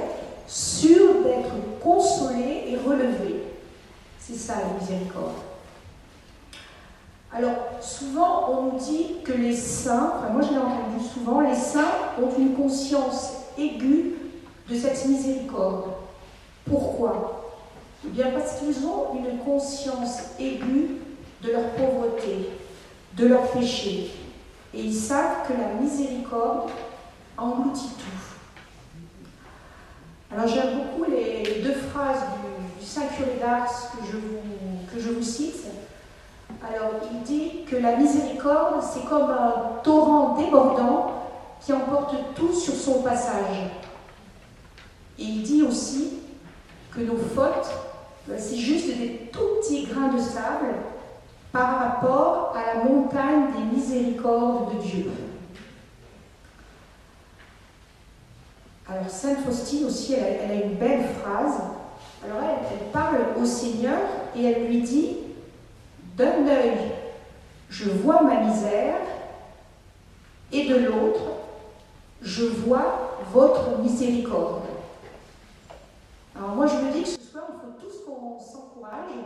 sûrs 0.47 1.23
d'être 1.25 1.55
consolés 1.83 2.65
et 2.69 2.77
relevés. 2.77 3.45
C'est 4.19 4.35
ça 4.35 4.55
la 4.55 4.81
miséricorde. 4.81 5.52
Alors, 7.35 7.55
souvent, 7.81 8.51
on 8.51 8.63
nous 8.63 8.79
dit 8.79 9.23
que 9.25 9.33
les 9.33 9.57
saints, 9.57 10.13
enfin, 10.19 10.33
moi 10.33 10.43
je 10.43 10.51
l'ai 10.51 10.59
entendu 10.59 11.03
souvent, 11.03 11.41
les 11.41 11.55
saints 11.55 11.93
ont 12.21 12.31
une 12.39 12.55
conscience 12.55 13.33
aiguë 13.57 14.17
de 14.69 14.77
cette 14.77 15.07
miséricorde. 15.07 15.85
Pourquoi? 16.69 17.55
Eh 18.05 18.11
bien, 18.11 18.33
parce 18.33 18.59
qu'ils 18.59 18.85
ont 18.87 19.15
une 19.17 19.39
conscience 19.39 20.19
aiguë 20.39 20.99
de 21.43 21.53
leur 21.53 21.71
pauvreté, 21.71 22.51
de 23.17 23.27
leur 23.27 23.51
péché. 23.53 24.11
Et 24.75 24.81
ils 24.81 24.95
savent 24.95 25.47
que 25.49 25.55
la 25.55 25.81
miséricorde 25.81 26.69
engloutit 27.39 27.95
tout. 27.99 29.15
Alors, 30.35 30.49
j'aime 30.49 30.81
beaucoup 30.81 31.11
les 31.11 31.63
deux 31.63 31.75
phrases 31.75 32.21
du, 32.79 32.85
Saint 32.85 33.07
Curé 33.17 33.39
d'Ars 33.41 33.93
que 34.93 35.01
je 35.01 35.09
vous 35.09 35.23
cite. 35.23 35.65
Alors, 36.69 36.93
il 37.11 37.23
dit 37.23 37.65
que 37.69 37.77
la 37.77 37.97
miséricorde, 37.97 38.83
c'est 38.83 39.05
comme 39.09 39.31
un 39.31 39.81
torrent 39.83 40.37
débordant 40.37 41.13
qui 41.61 41.73
emporte 41.73 42.15
tout 42.35 42.53
sur 42.53 42.75
son 42.75 43.03
passage. 43.03 43.71
Et 45.19 45.25
il 45.25 45.43
dit 45.43 45.63
aussi 45.63 46.19
que 46.95 47.01
nos 47.01 47.17
fautes, 47.17 47.71
ben, 48.27 48.39
c'est 48.39 48.57
juste 48.57 48.87
des 48.97 49.31
tout 49.33 49.61
petits 49.61 49.87
grains 49.87 50.13
de 50.13 50.21
sable 50.21 50.75
par 51.51 51.79
rapport 51.79 52.55
à 52.57 52.75
la 52.75 52.85
montagne 52.85 53.53
des 53.57 53.77
miséricordes 53.77 54.77
de 54.77 54.83
Dieu. 54.83 55.11
Alors, 58.89 59.09
Sainte 59.09 59.39
Faustine 59.45 59.87
aussi, 59.87 60.15
elle 60.15 60.51
a, 60.51 60.55
une 60.65 60.75
belle 60.75 61.05
phrase. 61.21 61.61
Alors, 62.25 62.43
elle 62.43 62.91
parle 62.93 63.17
au 63.41 63.45
Seigneur 63.45 63.99
et 64.37 64.45
elle 64.45 64.67
lui 64.67 64.83
dit 64.83 65.17
d'un 66.17 66.47
œil, 66.47 66.93
je 67.69 67.91
vois 67.91 68.23
ma 68.23 68.41
misère, 68.41 69.01
et 70.53 70.69
de 70.69 70.77
l'autre, 70.77 71.23
je 72.21 72.45
vois 72.45 73.17
votre 73.33 73.79
miséricorde. 73.79 74.65
Alors 76.37 76.51
moi, 76.51 76.67
je 76.67 76.77
me 76.77 76.93
dis 76.93 77.03
que 77.03 77.09
ce 77.09 77.21
soir, 77.21 77.45
il 77.49 77.55
faut 77.61 77.73
tous 77.81 78.05
qu'on 78.05 78.39
s'encourage. 78.39 79.17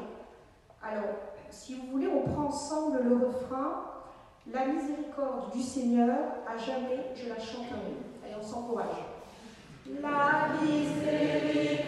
Alors, 0.83 1.15
si 1.51 1.75
vous 1.75 1.89
voulez, 1.91 2.07
on 2.07 2.23
prend 2.31 2.47
ensemble 2.47 3.01
le 3.03 3.27
refrain. 3.27 3.83
La 4.53 4.67
miséricorde 4.67 5.51
du 5.53 5.61
Seigneur, 5.61 6.17
à 6.47 6.57
jamais, 6.57 7.13
je 7.17 7.29
la 7.29 7.35
chanterai. 7.35 7.97
Allez, 8.25 8.37
on 8.41 8.47
s'encourage. 8.47 9.05
La 10.01 10.49
miséricorde 10.63 11.87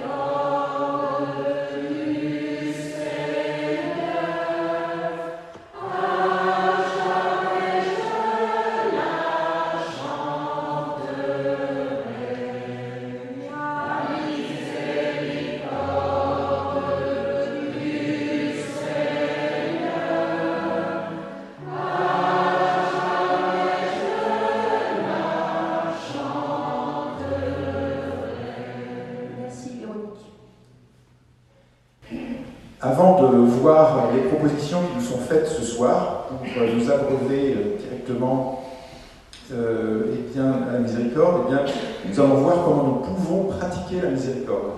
nous 42.06 42.20
allons 42.20 42.34
voir 42.36 42.64
comment 42.64 42.82
nous 42.84 43.14
pouvons 43.14 43.44
pratiquer 43.44 44.00
la 44.02 44.10
miséricorde. 44.10 44.72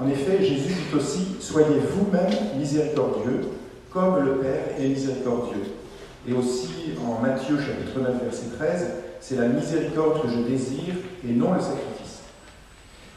En 0.00 0.08
effet, 0.08 0.38
Jésus 0.42 0.74
dit 0.74 0.96
aussi 0.96 1.36
Soyez 1.40 1.80
vous-même 1.92 2.58
miséricordieux, 2.58 3.48
comme 3.92 4.24
le 4.24 4.36
Père 4.36 4.76
est 4.78 4.88
miséricordieux. 4.88 5.64
Et 6.28 6.32
aussi 6.32 6.94
en 7.04 7.20
Matthieu 7.20 7.58
chapitre 7.58 8.00
9, 8.00 8.22
verset 8.22 8.46
13, 8.58 8.86
c'est 9.20 9.36
la 9.36 9.48
miséricorde 9.48 10.22
que 10.22 10.28
je 10.28 10.38
désire 10.48 10.94
et 11.26 11.32
non 11.32 11.54
le 11.54 11.60
sacrifice. 11.60 12.22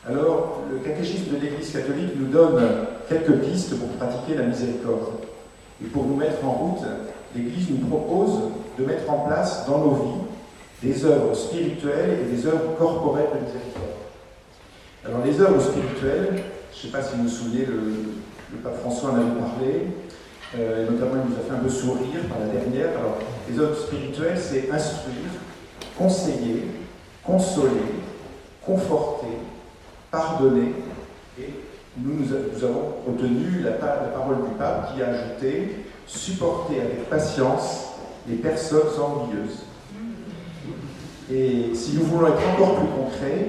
Alors, 0.08 0.62
le 0.72 0.78
catéchisme 0.80 1.36
de 1.36 1.38
l'Église 1.38 1.72
catholique 1.72 2.16
nous 2.16 2.28
donne 2.28 2.62
quelques 3.08 3.40
pistes 3.42 3.78
pour 3.78 3.90
pratiquer 3.90 4.36
la 4.36 4.44
miséricorde. 4.44 5.14
Et 5.84 5.88
pour 5.88 6.06
nous 6.06 6.16
mettre 6.16 6.44
en 6.44 6.52
route, 6.52 6.84
l'Église 7.36 7.70
nous 7.70 7.88
propose 7.88 8.40
de 8.80 8.86
mettre 8.86 9.10
en 9.10 9.28
place 9.28 9.66
dans 9.68 9.80
nos 9.80 9.92
vies 9.92 10.31
des 10.82 11.06
œuvres 11.06 11.34
spirituelles 11.36 12.20
et 12.22 12.36
des 12.36 12.46
œuvres 12.48 12.76
corporelles 12.78 13.28
de 13.34 13.46
miséricorde. 13.46 14.02
Alors, 15.06 15.26
les 15.26 15.40
œuvres 15.42 15.62
spirituelles, 15.62 16.44
je 16.74 16.78
ne 16.78 16.92
sais 16.92 16.98
pas 16.98 17.04
si 17.04 17.16
vous 17.16 17.24
vous 17.24 17.30
souvenez, 17.30 17.66
le, 17.66 17.76
le 18.54 18.58
pape 18.64 18.80
François 18.80 19.12
en 19.12 19.16
avait 19.16 19.40
parlé, 19.40 19.88
euh, 20.58 20.88
et 20.88 20.92
notamment 20.92 21.24
il 21.24 21.32
nous 21.32 21.38
a 21.38 21.44
fait 21.48 21.54
un 21.56 21.64
peu 21.64 21.70
sourire 21.70 22.22
par 22.30 22.40
la 22.40 22.48
dernière. 22.48 22.90
Alors, 23.00 23.18
les 23.50 23.60
œuvres 23.60 23.78
spirituelles, 23.78 24.38
c'est 24.40 24.72
instruire, 24.72 25.32
conseiller, 25.98 26.68
consoler, 27.24 28.02
conforter, 28.66 29.28
pardonner. 30.10 30.74
Et 31.40 31.50
nous, 31.98 32.14
nous, 32.26 32.34
a- 32.34 32.66
avons 32.70 32.94
retenu 33.08 33.62
la, 33.64 33.72
pa- 33.72 34.02
la 34.04 34.10
parole 34.18 34.38
du 34.48 34.56
pape 34.58 34.94
qui 34.96 35.02
a 35.02 35.08
ajouté 35.10 35.86
supporter 36.08 36.80
avec 36.82 37.10
patience 37.10 37.88
les 38.28 38.36
personnes 38.36 38.88
ennuyeuses. 39.00 39.64
Et 41.32 41.74
si 41.74 41.96
nous 41.96 42.04
voulons 42.04 42.28
être 42.28 42.50
encore 42.54 42.76
plus 42.76 42.88
concrets, 42.88 43.48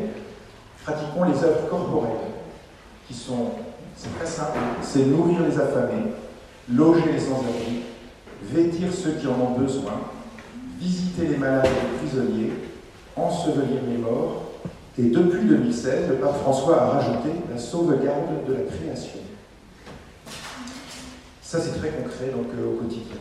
pratiquons 0.85 1.25
les 1.25 1.45
œuvres 1.45 1.69
corporelles, 1.69 2.31
qui 3.09 3.15
sont, 3.15 3.51
c'est 3.97 4.17
très 4.17 4.27
simple, 4.27 4.59
c'est 4.83 5.07
nourrir 5.07 5.41
les 5.41 5.59
affamés, 5.59 6.12
loger 6.73 7.11
les 7.12 7.19
sans-abri, 7.19 7.83
vêtir 8.43 8.93
ceux 8.93 9.12
qui 9.12 9.27
en 9.27 9.41
ont 9.41 9.59
besoin, 9.59 9.95
visiter 10.79 11.27
les 11.27 11.37
malades 11.37 11.67
et 11.67 11.69
les 11.69 11.99
prisonniers, 11.99 12.53
ensevelir 13.17 13.81
les 13.89 13.99
morts, 13.99 14.43
et 14.99 15.05
depuis 15.05 15.47
2016, 15.47 16.11
le 16.11 16.17
pape 16.17 16.41
François 16.43 16.83
a 16.83 16.91
rajouté 16.91 17.31
la 17.51 17.59
sauvegarde 17.59 18.47
de 18.47 18.53
la 18.53 18.61
création. 18.61 19.21
Ça, 21.41 21.61
c'est 21.61 21.79
très 21.79 21.91
concret 21.91 22.31
donc, 22.35 22.47
euh, 22.59 22.75
au 22.75 22.83
quotidien. 22.83 23.17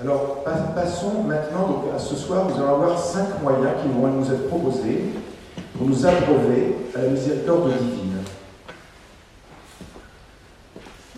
Alors, 0.00 0.42
pa- 0.44 0.50
passons 0.74 1.22
maintenant 1.26 1.84
à 1.94 1.98
ce 1.98 2.14
soir. 2.16 2.46
Nous 2.48 2.56
allons 2.62 2.74
avoir 2.74 2.98
cinq 2.98 3.40
moyens 3.42 3.72
qui 3.82 3.88
vont 3.88 4.08
nous 4.08 4.26
être 4.26 4.48
proposés 4.48 5.04
pour 5.76 5.86
nous 5.88 6.06
abreuver 6.06 6.76
à 6.94 7.02
la 7.02 7.08
miséricorde 7.08 7.70
divine. 7.78 8.12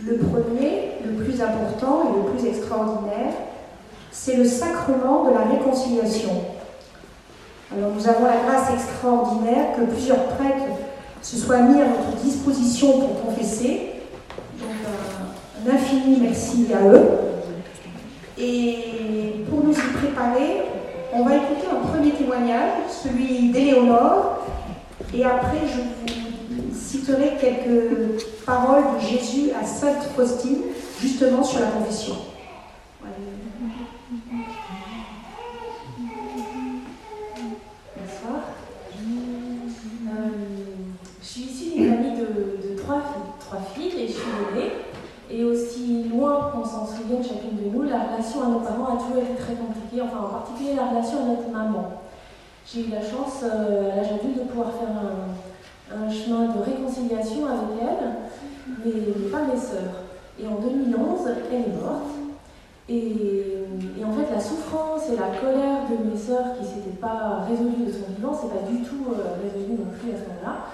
Le 0.04 0.16
premier, 0.18 0.92
le 1.04 1.12
plus 1.24 1.42
important 1.42 2.02
et 2.08 2.16
le 2.18 2.30
plus 2.38 2.46
extraordinaire, 2.48 3.32
c'est 4.12 4.36
le 4.36 4.44
sacrement 4.44 5.24
de 5.24 5.30
la 5.34 5.40
réconciliation. 5.42 6.30
Alors 7.76 7.90
nous 7.94 8.08
avons 8.08 8.24
la 8.24 8.36
grâce 8.46 8.72
extraordinaire 8.72 9.76
que 9.76 9.82
plusieurs 9.92 10.24
prêtres 10.28 10.64
se 11.20 11.36
soient 11.36 11.58
mis 11.62 11.80
à 11.82 11.86
notre 11.88 12.16
disposition 12.22 13.00
pour 13.00 13.22
confesser. 13.24 13.90
Un 14.62 15.74
infini 15.74 16.18
merci 16.22 16.68
à 16.72 16.86
eux. 16.88 17.08
Et 18.40 19.44
pour 19.50 19.64
nous 19.64 19.72
y 19.72 19.92
préparer, 19.98 20.62
on 21.12 21.24
va 21.24 21.36
écouter 21.36 21.66
un 21.72 21.86
premier 21.88 22.12
témoignage, 22.12 22.82
celui 22.88 23.50
d'Éléonore, 23.50 24.46
et 25.12 25.24
après 25.24 25.58
je 25.66 25.80
vous 25.80 26.72
citerai 26.72 27.32
quelques 27.40 28.22
paroles 28.46 28.84
de 28.94 29.00
Jésus 29.04 29.50
à 29.60 29.64
Sainte 29.64 30.04
Faustine, 30.14 30.58
justement 31.00 31.42
sur 31.42 31.60
la 31.60 31.66
confession. 31.66 32.14
Bonsoir. 37.96 38.40
Euh, 40.06 40.28
je 41.20 41.26
suis 41.26 41.42
issue 41.42 41.70
d'une 41.76 41.90
famille 41.94 42.18
de, 42.18 42.68
de 42.68 42.78
trois, 42.80 43.00
filles, 43.00 43.32
trois 43.40 43.60
filles 43.74 44.00
et 44.00 44.06
je 44.06 44.12
suis 44.12 44.30
l'aînée. 44.54 44.70
Et 45.30 45.44
aussi 45.44 46.04
loin 46.04 46.50
qu'on 46.50 46.64
s'en 46.64 46.86
souvienne 46.86 47.22
chacune 47.22 47.58
de 47.62 47.68
nous, 47.70 47.82
la 47.82 47.98
relation 48.04 48.42
à 48.44 48.46
nos 48.46 48.60
parents 48.60 48.96
a 48.96 49.02
toujours 49.02 49.22
été 49.22 49.34
très 49.34 49.52
compliquée, 49.52 49.97
en 50.14 50.28
particulier 50.28 50.74
la 50.74 50.86
relation 50.86 51.18
à 51.18 51.28
notre 51.28 51.48
maman. 51.48 52.02
J'ai 52.66 52.86
eu 52.86 52.90
la 52.90 53.00
chance 53.00 53.42
euh, 53.42 53.92
à 53.92 53.96
l'âge 53.96 54.12
adulte 54.12 54.38
de 54.38 54.48
pouvoir 54.48 54.72
faire 54.72 54.88
un, 55.96 56.10
chemin 56.10 56.52
de 56.52 56.60
réconciliation 56.62 57.46
avec 57.46 57.80
elle, 57.80 58.84
mais, 58.84 59.30
pas 59.30 59.44
mes 59.44 59.58
sœurs. 59.58 60.04
Et 60.38 60.46
en 60.46 60.56
2011, 60.60 61.20
elle 61.50 61.54
est 61.54 61.82
morte. 61.82 62.12
Et, 62.90 64.04
en 64.04 64.12
fait, 64.12 64.32
la 64.32 64.40
souffrance 64.40 65.08
et 65.10 65.16
la 65.16 65.38
colère 65.38 65.88
de 65.90 66.10
mes 66.10 66.16
sœurs 66.16 66.56
qui 66.56 66.62
ne 66.62 66.68
s'étaient 66.68 67.00
pas 67.00 67.44
résolues 67.48 67.86
de 67.86 67.92
son 67.92 68.12
vivant, 68.16 68.32
c'est 68.32 68.48
pas 68.48 68.70
du 68.70 68.82
tout 68.82 69.12
euh, 69.12 69.36
résolu 69.42 69.72
non 69.72 69.90
plus 69.98 70.12
à 70.12 70.16
ce 70.16 70.28
moment-là. 70.28 70.68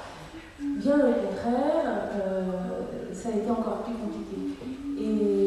Bien 0.60 0.96
au 0.96 1.12
contraire, 1.12 1.84
euh, 2.14 2.42
ça 3.12 3.28
a 3.28 3.32
été 3.32 3.50
encore 3.50 3.82
plus 3.82 3.94
compliqué. 3.94 4.36
Et, 4.98 5.43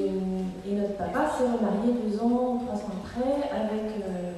papa 0.97 1.29
s'est 1.37 1.43
remarié 1.43 1.93
deux 2.03 2.17
ans, 2.19 2.57
trois 2.65 2.75
ans 2.75 2.93
après 3.03 3.49
avec, 3.51 3.91
euh, 4.03 4.31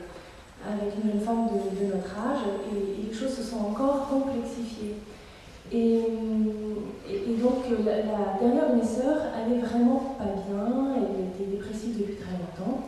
avec 0.66 0.94
une 1.04 1.12
jeune 1.12 1.22
femme 1.22 1.48
de, 1.48 1.86
notre 1.86 2.18
âge 2.20 2.42
et, 2.72 3.08
les 3.10 3.14
choses 3.14 3.34
se 3.36 3.44
sont 3.44 3.58
encore 3.60 4.08
complexifiées. 4.10 4.96
Et, 5.72 5.98
et 7.10 7.36
donc 7.42 7.66
euh, 7.72 7.78
la, 7.86 8.40
dernière 8.40 8.70
de 8.72 8.76
mes 8.76 8.86
sœurs 8.86 9.22
allait 9.36 9.60
vraiment 9.60 10.16
pas 10.18 10.26
bien, 10.26 10.96
elle 10.98 11.26
était 11.44 11.58
dépressive 11.58 11.98
depuis 12.00 12.16
très 12.16 12.32
longtemps. 12.34 12.82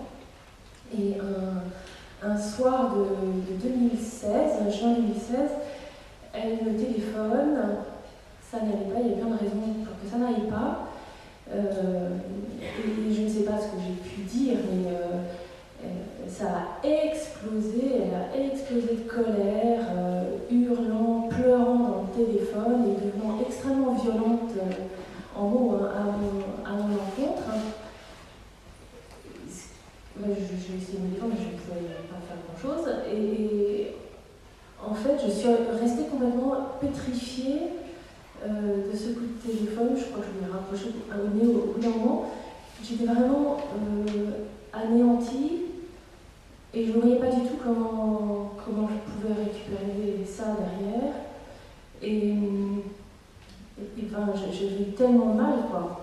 Et 0.98 1.16
un, 1.20 2.28
un 2.30 2.38
soir 2.38 2.94
de, 2.96 3.54
de 3.54 3.58
2016, 3.62 4.78
juin 4.78 4.94
2016, 4.94 5.38
elle 6.34 6.54
me 6.74 6.78
téléphone, 6.78 7.60
ça 8.52 8.58
n'allait 8.58 8.92
pas, 8.94 9.00
il 9.04 9.10
y 9.12 9.14
a 9.14 9.18
plein 9.18 9.28
de 9.36 9.40
raisons 9.40 9.74
pour 9.86 10.00
que 10.02 10.08
ça 10.12 10.18
n'aille 10.18 10.50
pas. 10.50 10.88
Euh, 11.54 12.10
et 12.62 13.14
je 13.14 13.22
ne 13.24 13.28
sais 13.28 13.44
pas 13.44 13.58
ce 13.60 13.66
que 13.68 13.78
j'ai 13.86 14.10
pu 14.10 14.22
dire, 14.22 14.58
mais 14.72 14.90
euh, 14.92 15.24
euh, 15.84 15.88
ça 16.30 16.46
a 16.46 16.88
explosé, 16.88 17.92
elle 17.96 18.14
a 18.42 18.52
explosé 18.54 18.96
de 19.04 19.10
colère, 19.10 19.82
euh, 19.98 20.38
hurlant, 20.50 21.28
pleurant 21.30 21.76
dans 21.76 22.02
le 22.04 22.26
téléphone 22.26 22.86
et 22.86 23.06
devenant 23.06 23.40
extrêmement 23.46 23.94
violente 23.96 24.52
euh, 24.58 25.40
en 25.40 25.48
mots 25.48 25.76
hein, 25.82 25.90
à, 25.98 26.04
mon, 26.04 26.70
à 26.70 26.78
mon 26.82 26.94
encontre. 26.96 27.44
Ouais, 30.20 30.36
je, 30.36 30.46
je 30.46 30.72
vais 30.74 30.78
essayer 30.78 31.00
de 31.00 31.04
me 31.06 31.14
défendre, 31.16 31.34
mais 31.38 31.42
je 31.44 31.56
ne 31.56 31.60
pouvais 31.60 31.94
pas 32.10 32.22
faire 32.28 32.38
grand-chose. 32.48 32.94
Et, 33.12 33.82
et 33.82 33.96
en 34.86 34.94
fait, 34.94 35.18
je 35.26 35.32
suis 35.32 35.48
restée 35.50 36.04
complètement 36.10 36.54
pétrifiée 36.80 37.62
euh, 38.46 38.92
de 38.92 38.96
ce 38.98 39.10
coup 39.14 39.22
de 39.26 39.52
téléphone. 39.52 39.90
Je 39.98 40.06
crois 40.06 40.22
que 40.22 40.28
je 40.28 40.46
l'ai 40.46 40.52
rapproché 40.52 40.86
au 41.12 41.36
nez 41.36 41.46
au, 41.54 41.70
au 41.70 41.74
bout 41.74 41.80
d'un 41.80 41.90
moment. 41.90 42.26
J'étais 42.84 43.06
vraiment 43.06 43.58
euh, 43.76 44.32
anéantie 44.74 45.62
et 46.74 46.86
je 46.86 46.92
ne 46.92 47.00
voyais 47.02 47.18
pas 47.20 47.28
du 47.28 47.42
tout 47.42 47.58
comment, 47.64 48.52
comment 48.64 48.88
je 48.90 49.12
pouvais 49.12 49.44
récupérer 49.44 50.26
ça 50.26 50.56
derrière. 50.58 51.14
Et, 52.02 52.30
et, 52.30 54.00
et 54.00 54.06
ben, 54.12 54.30
je- 54.36 54.56
j'ai 54.56 54.82
eu 54.82 54.94
tellement 54.98 55.34
mal, 55.34 55.54
quoi. 55.70 56.02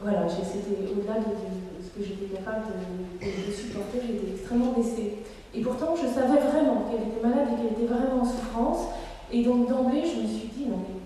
Voilà, 0.00 0.26
j'ai- 0.26 0.42
c'était 0.44 0.82
au-delà 0.90 1.14
de, 1.20 1.30
de 1.30 1.78
ce 1.84 1.90
que 1.90 2.02
j'étais 2.02 2.34
capable 2.34 2.64
de, 2.66 3.24
de- 3.24 3.46
de 3.46 3.52
supporter, 3.52 4.00
j'étais 4.04 4.32
extrêmement 4.34 4.72
blessée. 4.72 5.18
Et 5.54 5.60
pourtant, 5.60 5.94
je 5.94 6.08
savais 6.08 6.40
vraiment 6.40 6.90
qu'elle 6.90 7.06
était 7.06 7.22
malade 7.22 7.48
et 7.52 7.56
qu'elle 7.62 7.72
était 7.84 7.92
vraiment 7.94 8.22
en 8.22 8.24
souffrance. 8.24 8.88
Et 9.30 9.44
donc, 9.44 9.68
d'emblée, 9.68 10.02
je 10.02 10.22
me 10.22 10.26
suis 10.26 10.48
dit, 10.48 10.66
non, 10.66 10.78
mais 10.78 10.98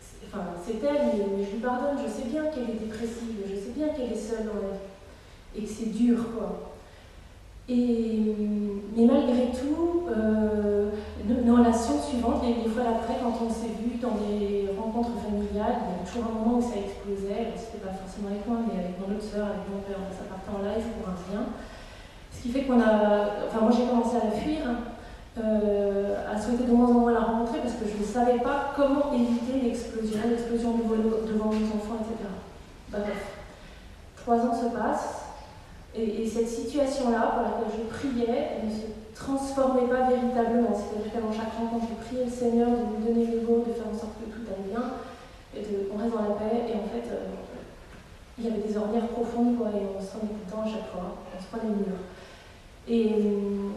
c'est- 0.00 0.24
enfin, 0.32 0.44
c'est 0.64 0.82
elle, 0.82 1.02
mais, 1.12 1.24
mais 1.36 1.44
je 1.44 1.50
lui 1.56 1.58
pardonne, 1.60 1.98
je 2.02 2.10
sais 2.10 2.26
bien 2.28 2.44
qu'elle 2.46 2.70
est 2.70 2.80
dépressive, 2.86 3.36
je 3.46 3.54
sais 3.56 3.72
bien 3.76 3.87
qu'elle 3.98 4.12
est 4.12 4.20
seule. 4.20 4.50
Et 5.56 5.62
que 5.62 5.68
c'est 5.68 5.92
dur, 5.92 6.18
quoi. 6.36 6.74
Et, 7.68 8.34
mais 8.96 9.04
malgré 9.04 9.52
tout, 9.52 10.08
euh, 10.08 10.88
nos, 11.28 11.44
nos 11.44 11.56
relations 11.60 12.00
suivantes, 12.00 12.40
les, 12.42 12.64
les 12.64 12.70
fois 12.70 12.84
d'après, 12.84 13.20
quand 13.20 13.36
on 13.44 13.50
s'est 13.50 13.76
vu 13.76 14.00
dans 14.00 14.16
des 14.16 14.72
rencontres 14.72 15.20
familiales, 15.20 15.76
il 15.84 15.92
y 15.92 16.00
a 16.00 16.06
toujours 16.08 16.32
un 16.32 16.38
moment 16.38 16.58
où 16.58 16.62
ça 16.62 16.80
explosait. 16.80 17.52
C'était 17.56 17.84
pas 17.84 17.92
forcément 17.92 18.32
avec 18.32 18.46
moi, 18.48 18.64
mais 18.64 18.80
avec 18.80 18.96
mon 18.96 19.12
autre 19.12 19.24
soeur, 19.24 19.52
avec 19.52 19.68
mon 19.68 19.84
père, 19.84 20.00
ça 20.16 20.24
partait 20.24 20.48
en 20.48 20.64
live 20.64 20.86
pour 20.96 21.12
un 21.12 21.18
rien. 21.28 21.44
Ce 22.32 22.40
qui 22.40 22.48
fait 22.48 22.64
qu'on 22.64 22.80
a. 22.80 23.44
Enfin, 23.48 23.60
moi 23.60 23.72
j'ai 23.74 23.84
commencé 23.84 24.16
à 24.16 24.32
la 24.32 24.32
fuir, 24.32 24.64
euh, 25.36 26.24
à 26.24 26.40
souhaiter 26.40 26.64
de 26.64 26.72
moins 26.72 26.88
en 26.88 27.04
moins 27.04 27.12
la 27.12 27.20
rencontrer 27.20 27.58
parce 27.60 27.74
que 27.74 27.84
je 27.84 28.00
ne 28.00 28.06
savais 28.06 28.40
pas 28.40 28.72
comment 28.76 29.12
éviter 29.12 29.60
l'explosion, 29.60 30.24
l'explosion 30.24 30.72
devant 30.72 31.52
mes 31.52 31.68
enfants, 31.68 32.00
etc. 32.00 32.32
Bref, 32.90 33.37
trois 34.28 34.44
ans 34.44 34.52
se 34.54 34.76
passent. 34.76 35.24
Et, 35.96 36.22
et 36.22 36.28
cette 36.28 36.48
situation-là, 36.48 37.32
pour 37.32 37.42
laquelle 37.42 37.80
je 37.80 37.88
priais, 37.96 38.60
ne 38.62 38.70
se 38.70 38.86
transformait 39.14 39.88
pas 39.88 40.06
véritablement. 40.08 40.68
C'est-à-dire 40.76 41.10
qu'avant 41.12 41.32
chaque 41.32 41.56
rencontre, 41.56 41.86
je 41.88 42.04
priais 42.06 42.24
le 42.26 42.30
Seigneur 42.30 42.68
de 42.68 42.76
nous 42.84 43.00
donner 43.06 43.26
le 43.26 43.40
mot, 43.40 43.64
de 43.66 43.72
faire 43.72 43.88
en 43.88 43.96
sorte 43.98 44.20
que 44.20 44.28
tout 44.30 44.44
aille 44.52 44.68
bien, 44.68 44.84
et 45.56 45.62
de- 45.64 45.88
qu'on 45.88 45.96
reste 45.96 46.12
dans 46.12 46.28
la 46.28 46.36
paix. 46.36 46.68
Et 46.68 46.74
en 46.76 46.86
fait, 46.92 47.08
euh, 47.10 47.24
il 48.38 48.44
y 48.44 48.48
avait 48.48 48.60
des 48.68 48.76
ornières 48.76 49.08
profondes, 49.08 49.56
quoi, 49.56 49.68
et 49.68 49.80
on 49.96 50.00
se 50.00 50.12
rendait 50.12 50.44
temps 50.50 50.62
à 50.62 50.68
chaque 50.68 50.92
fois. 50.92 51.16
On 51.34 51.42
se 51.42 51.48
prenait 51.48 51.72
le 51.72 51.80
mur. 51.88 51.98
Et 52.86 53.12
euh, 53.12 53.70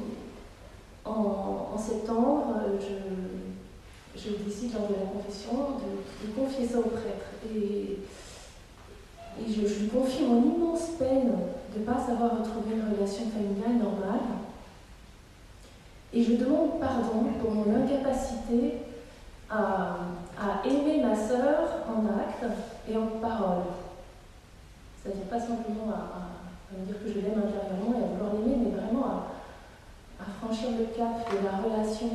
en, 1.05 1.77
septembre, 1.77 2.55
euh, 2.59 2.77
je, 2.77 4.19
je 4.21 4.35
décide 4.43 4.73
lors 4.73 4.87
de 4.89 4.93
la 4.95 5.09
confession 5.15 5.79
de, 5.79 6.27
de 6.27 6.31
confier 6.33 6.67
ça 6.67 6.79
au 6.79 6.89
prêtre. 6.91 7.31
Et, 7.55 7.99
et 9.39 9.51
je, 9.51 9.61
lui 9.61 9.87
confie 9.87 10.23
mon 10.23 10.41
immense 10.43 10.91
peine 10.99 11.31
de 11.73 11.79
ne 11.79 11.85
pas 11.85 11.99
savoir 11.99 12.31
retrouver 12.31 12.75
une 12.75 12.93
relation 12.95 13.25
familiale 13.29 13.83
normale. 13.83 14.19
Et 16.13 16.23
je 16.23 16.33
demande 16.33 16.79
pardon 16.79 17.23
pour 17.39 17.51
mon 17.51 17.83
incapacité 17.83 18.79
à, 19.49 19.97
aimer 20.65 21.01
ma 21.03 21.15
sœur 21.15 21.85
en 21.87 22.05
acte 22.19 22.45
et 22.89 22.97
en 22.97 23.07
parole. 23.21 23.63
C'est-à-dire 25.01 25.25
pas 25.25 25.39
simplement 25.39 25.91
à, 25.93 26.75
me 26.77 26.85
dire 26.85 26.95
que 27.01 27.07
je 27.07 27.19
l'aime 27.25 27.39
intérieurement 27.39 27.99
et 27.99 28.03
à 28.03 28.07
vouloir 28.07 28.33
l'aimer, 28.33 28.57
mais 28.65 28.79
vraiment 28.79 29.05
à 30.19 30.25
franchir 30.39 30.69
le 30.77 30.85
cap 30.85 31.31
de 31.31 31.45
la 31.45 31.57
relation. 31.57 32.09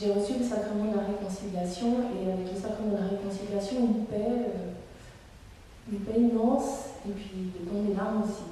J'ai 0.00 0.12
reçu 0.12 0.38
le 0.38 0.44
sacrement 0.44 0.92
de 0.92 0.96
la 0.96 1.02
réconciliation 1.02 1.88
et 2.16 2.32
avec 2.32 2.50
le 2.50 2.58
sacrement 2.58 2.92
de 2.92 2.96
la 2.96 3.08
réconciliation, 3.08 3.84
une 3.84 4.06
paix, 4.06 4.48
euh, 4.48 4.72
une 5.92 5.98
paix 5.98 6.18
immense 6.18 6.86
et 7.06 7.12
puis 7.12 7.50
dans 7.70 7.82
mes 7.82 7.94
larmes 7.94 8.22
aussi. 8.22 8.48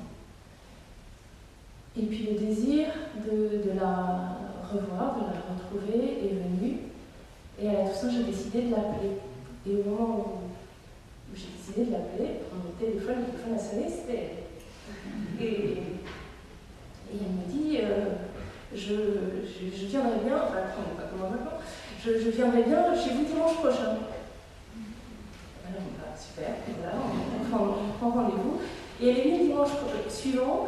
Et 1.96 2.04
puis 2.04 2.28
le 2.30 2.38
désir 2.38 2.88
de, 3.24 3.66
de 3.66 3.80
la 3.80 4.36
revoir, 4.70 5.16
de 5.16 5.24
la 5.24 5.40
retrouver 5.48 6.18
est 6.22 6.34
venu. 6.34 6.80
Et 7.58 7.68
à 7.70 7.72
la 7.72 7.88
Toussaint, 7.88 8.10
j'ai 8.10 8.24
décidé 8.24 8.62
de 8.62 8.70
l'appeler. 8.72 9.16
Et 9.66 9.76
au 9.76 9.90
moment 9.90 10.18
où, 10.18 11.34
j'ai 11.34 11.48
décidé 11.56 11.86
de 11.86 11.92
l'appeler, 11.92 12.40
prendre 12.46 12.64
mon 12.64 12.72
téléphone, 12.78 13.20
le 13.20 13.32
téléphone 13.32 13.54
a 13.54 13.58
sonné, 13.58 13.88
c'était 13.88 14.32
elle. 15.40 15.46
Et, 15.46 15.78
et 17.10 17.14
elle 17.14 17.32
me 17.32 17.50
dit 17.50 17.78
euh, 17.80 18.16
je, 18.74 18.92
viendrai 19.86 20.18
bien, 20.24 20.36
pas 20.36 21.08
comment 21.10 21.34
je, 22.04 22.30
viendrai 22.30 22.62
bien 22.62 22.94
chez 22.94 23.10
vous 23.10 23.24
dimanche 23.24 23.56
prochain. 23.56 23.96
Bah, 25.64 26.14
super, 26.16 26.50
voilà, 26.80 26.96
on 27.52 27.98
prend, 27.98 28.10
rendez-vous. 28.10 28.60
Et 29.00 29.10
elle 29.10 29.18
est 29.18 29.22
venue 29.22 29.48
dimanche 29.48 29.70
suivant, 30.08 30.66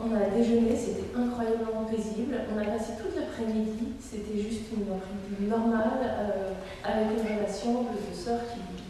on 0.00 0.14
a 0.14 0.30
déjeuné, 0.30 0.76
c'était 0.76 1.16
incroyablement 1.16 1.84
paisible. 1.90 2.36
On 2.54 2.58
a 2.60 2.64
passé 2.64 2.92
toute 3.00 3.16
l'après-midi, 3.16 3.94
c'était 4.00 4.38
juste 4.38 4.70
une 4.72 4.86
après-midi 4.92 5.50
normale, 5.50 5.98
euh, 6.02 6.52
avec 6.84 7.18
une 7.18 7.36
relation 7.36 7.82
de, 7.82 8.14
sœurs 8.14 8.42
qui, 8.52 8.60
qui, 8.76 8.84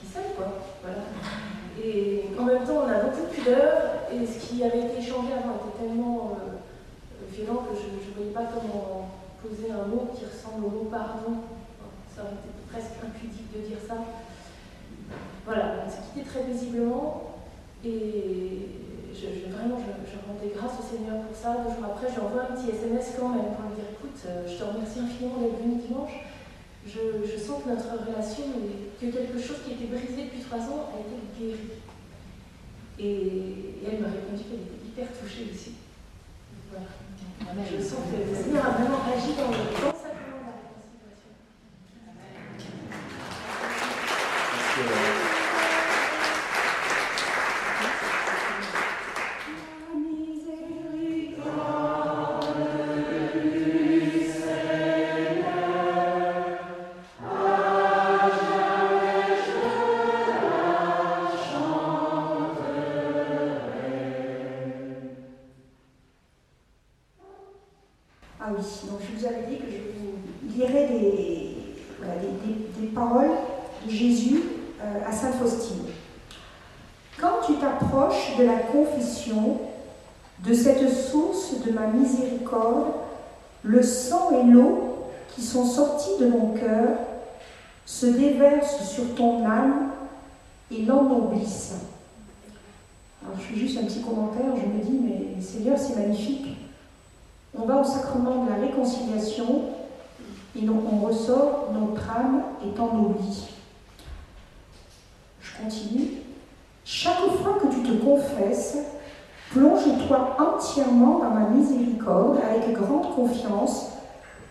qui 0.00 0.06
s'aiment, 0.06 0.34
quoi. 0.36 0.60
Voilà. 0.82 0.98
Et 1.82 2.24
en 2.38 2.44
même 2.44 2.64
temps, 2.64 2.84
on 2.84 2.88
a 2.88 3.00
beaucoup 3.00 3.22
de 3.22 3.34
pudeur, 3.34 4.04
et 4.12 4.26
ce 4.26 4.46
qui 4.46 4.62
avait 4.62 4.80
été 4.80 4.98
échangé 4.98 5.32
avant 5.32 5.56
était 5.56 5.78
tellement 5.80 6.36
euh, 6.36 6.60
violent 7.32 7.64
que 7.64 7.76
je 7.76 8.09
pas 8.26 8.44
comment 8.52 9.08
poser 9.42 9.70
un 9.72 9.86
mot 9.86 10.10
qui 10.14 10.24
ressemble 10.24 10.66
au 10.66 10.70
mot 10.70 10.88
pardon. 10.90 11.48
Ça 12.14 12.22
aurait 12.22 12.32
été 12.32 12.50
presque 12.68 13.00
impudique 13.02 13.52
de 13.54 13.66
dire 13.66 13.78
ça. 13.86 13.96
Voilà, 15.44 15.84
on 15.86 15.90
s'est 15.90 16.04
quitté 16.12 16.28
très 16.28 16.42
paisiblement, 16.44 17.40
et 17.84 18.68
je, 19.14 19.50
vraiment, 19.50 19.78
je, 19.80 20.16
rendais 20.28 20.52
grâce 20.54 20.78
au 20.78 20.84
Seigneur 20.84 21.24
pour 21.24 21.34
ça. 21.34 21.64
Deux 21.64 21.74
jours 21.74 21.90
après, 21.90 22.08
je 22.08 22.14
lui 22.14 22.26
envoie 22.26 22.42
un 22.42 22.54
petit 22.54 22.70
SMS 22.70 23.16
quand 23.18 23.30
même 23.30 23.56
pour 23.56 23.64
lui 23.66 23.74
dire 23.74 23.88
écoute, 23.92 24.20
euh, 24.26 24.46
je 24.46 24.54
te 24.56 24.64
remercie 24.64 25.00
infiniment 25.00 25.40
d'être 25.40 25.58
venu 25.62 25.80
dimanche. 25.80 26.12
Je, 26.86 27.36
sens 27.38 27.62
que 27.64 27.70
notre 27.70 27.92
relation, 27.92 28.44
que 29.00 29.06
quelque 29.06 29.38
chose 29.38 29.58
qui 29.64 29.72
était 29.72 29.90
brisé 29.90 30.24
depuis 30.24 30.40
trois 30.40 30.60
ans 30.60 30.92
a 30.92 31.00
été 31.00 31.16
guéri. 31.38 31.68
Et, 32.98 33.80
et 33.80 33.88
elle 33.90 34.00
m'a 34.00 34.08
répondu 34.08 34.44
qu'elle 34.44 34.64
était 34.64 34.86
hyper 34.86 35.08
touchée 35.18 35.48
aussi. 35.52 35.72
Voilà. 36.70 36.86
Je 37.40 37.82
sens 37.82 38.00
que 38.10 38.16
le 38.16 38.36
Seigneur 38.36 38.66
a 38.66 38.70
vraiment 38.70 39.00
agi 39.12 39.32
dans 39.34 39.48
le 39.50 39.56
dans 39.56 39.96
sa 39.96 40.10
commande 40.10 40.60
de 44.74 44.82
la 44.82 44.92
réconciliation. 44.92 45.09
Confession, 78.72 79.58
de 80.44 80.54
cette 80.54 80.88
source 80.88 81.60
de 81.64 81.72
ma 81.72 81.86
miséricorde, 81.88 82.92
le 83.62 83.82
sang 83.82 84.30
et 84.40 84.50
l'eau 84.50 85.06
qui 85.34 85.42
sont 85.42 85.64
sortis 85.64 86.18
de 86.20 86.26
mon 86.26 86.54
cœur 86.54 86.98
se 87.84 88.06
déversent 88.06 88.88
sur 88.88 89.14
ton 89.14 89.44
âme 89.44 89.90
et 90.70 90.82
l'ennoblissent. 90.82 91.74
Alors 93.22 93.38
je 93.38 93.42
fais 93.42 93.60
juste 93.60 93.78
un 93.78 93.84
petit 93.84 94.00
commentaire, 94.00 94.56
je 94.56 94.66
me 94.66 94.82
dis, 94.82 94.98
mais 94.98 95.42
Seigneur, 95.42 95.78
c'est 95.78 95.96
magnifique. 95.96 96.56
On 97.58 97.66
va 97.66 97.80
au 97.80 97.84
sacrement 97.84 98.44
de 98.44 98.50
la 98.50 98.56
réconciliation 98.56 99.64
et 100.56 100.62
donc 100.62 100.82
on 100.90 101.04
ressort, 101.04 101.70
notre 101.72 102.10
âme 102.10 102.42
est 102.64 102.78
ennoblie. 102.80 103.48
Je 105.42 105.62
continue. 105.62 106.19
Chaque 106.92 107.20
fois 107.40 107.56
que 107.62 107.68
tu 107.68 107.82
te 107.82 108.04
confesses, 108.04 108.76
plonge-toi 109.52 110.36
entièrement 110.40 111.20
dans 111.20 111.30
ma 111.30 111.48
miséricorde 111.50 112.38
avec 112.38 112.72
grande 112.72 113.14
confiance 113.14 113.92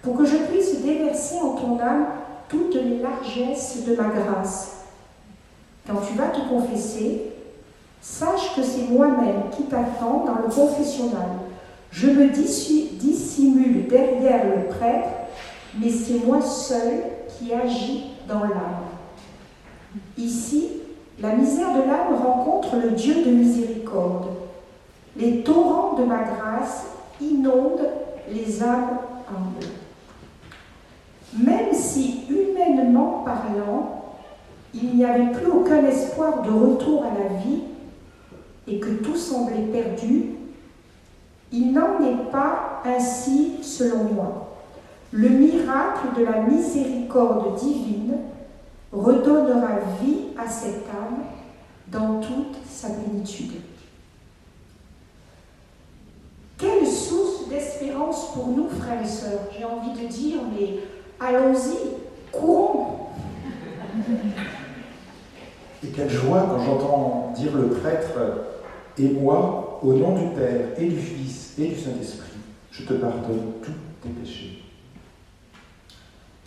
pour 0.02 0.15
que 0.15 0.23
je 0.23 0.38
puisse 0.38 0.82
déverser 0.82 1.36
en 1.41 1.56
ton 1.56 1.78
âme 1.82 2.06
toutes 2.47 2.75
les 2.75 2.99
largesses 2.99 3.84
de 3.86 3.93
ma 3.93 4.08
grâce. 4.08 4.86
Quand 5.86 5.99
tu 5.99 6.17
vas 6.17 6.30
te 6.30 6.47
confesser, 6.47 7.34
sache 7.99 8.56
que 8.56 8.63
c'est 8.63 8.89
moi-même 8.89 9.49
qui 9.52 9.63
t'attends 9.63 10.23
dans 10.23 10.36
le 10.36 10.49
confessionnal. 10.49 11.28
Je 11.91 12.08
me 12.08 12.30
dissimule 12.30 13.86
derrière 13.89 14.45
le 14.45 14.69
prêtre, 14.69 15.10
mais 15.78 15.89
c'est 15.89 16.25
moi 16.25 16.39
seul 16.39 17.04
qui 17.28 17.54
agis 17.54 18.12
dans 18.30 18.39
l'âme. 18.39 18.86
Ici, 20.17 20.69
la 21.21 21.36
misère 21.36 21.73
de 21.73 21.82
l'âme 21.82 22.15
rencontre 22.15 22.77
le 22.77 22.91
Dieu 22.91 23.23
de 23.25 23.32
miséricorde. 23.32 24.27
Les 25.17 25.41
torrents 25.43 25.93
de 25.93 26.05
ma 26.05 26.23
grâce 26.23 26.86
inondent 27.19 27.89
les 28.32 28.63
âmes 28.63 28.99
humbles. 29.29 29.67
Même 31.38 31.73
si, 31.73 32.21
humainement 32.29 33.23
parlant, 33.25 34.03
il 34.73 34.95
n'y 34.95 35.03
avait 35.03 35.32
plus 35.32 35.51
aucun 35.51 35.84
espoir 35.86 36.41
de 36.43 36.51
retour 36.51 37.03
à 37.03 37.10
la 37.19 37.36
vie 37.39 37.63
et 38.67 38.79
que 38.79 38.89
tout 39.03 39.15
semblait 39.15 39.67
perdu, 39.73 40.36
il 41.51 41.73
n'en 41.73 41.99
est 42.05 42.32
pas 42.32 42.82
ainsi 42.86 43.55
selon 43.62 44.03
moi. 44.13 44.49
Le 45.12 45.29
miracle 45.29 46.08
de 46.17 46.23
la 46.23 46.41
miséricorde 46.43 47.60
divine 47.60 48.17
redonnera 48.91 49.80
vie 50.02 50.28
à 50.38 50.49
cette 50.49 50.88
âme 50.89 51.23
dans 51.88 52.19
toute 52.19 52.58
sa 52.67 52.89
plénitude. 52.89 53.54
Quelle 56.58 56.88
source 56.88 57.47
d'espérance 57.49 58.34
pour 58.34 58.47
nous, 58.47 58.69
frères 58.69 59.02
et 59.02 59.08
sœurs? 59.08 59.39
J'ai 59.58 59.65
envie 59.65 60.02
de 60.02 60.08
dire, 60.08 60.41
mais 60.54 60.80
allons-y, 61.19 61.78
courons. 62.32 63.08
Et 65.84 65.88
quelle 65.88 66.10
joie 66.10 66.47
quand 66.49 66.65
j'entends 66.65 67.34
dire 67.36 67.56
le 67.56 67.69
prêtre 67.69 68.19
Et 68.97 69.10
moi, 69.10 69.80
au 69.82 69.93
nom 69.93 70.15
du 70.15 70.36
Père 70.36 70.78
et 70.78 70.86
du 70.86 70.97
Fils 70.97 71.54
et 71.58 71.67
du 71.67 71.80
Saint-Esprit, 71.80 72.38
je 72.71 72.84
te 72.84 72.93
pardonne 72.93 73.54
tous 73.63 73.71
tes 74.02 74.10
péchés. 74.10 74.68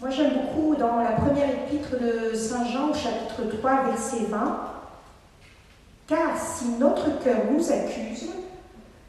Moi, 0.03 0.11
j'aime 0.11 0.33
beaucoup 0.35 0.75
dans 0.75 0.97
la 0.97 1.12
première 1.12 1.49
épître 1.49 1.93
de 1.93 2.35
Saint 2.35 2.65
Jean, 2.65 2.91
au 2.91 2.95
chapitre 2.95 3.57
3, 3.57 3.85
verset 3.85 4.25
20. 4.25 4.61
Car 6.09 6.37
si 6.37 6.71
notre 6.81 7.23
cœur 7.23 7.43
nous 7.53 7.71
accuse, 7.71 8.31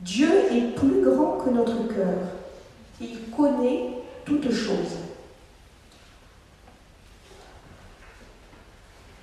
Dieu 0.02 0.30
est 0.52 0.76
plus 0.76 1.02
grand 1.02 1.38
que 1.38 1.50
notre 1.50 1.88
cœur. 1.88 2.20
Il 3.02 3.32
connaît 3.36 4.04
toutes 4.24 4.52
choses. 4.52 5.00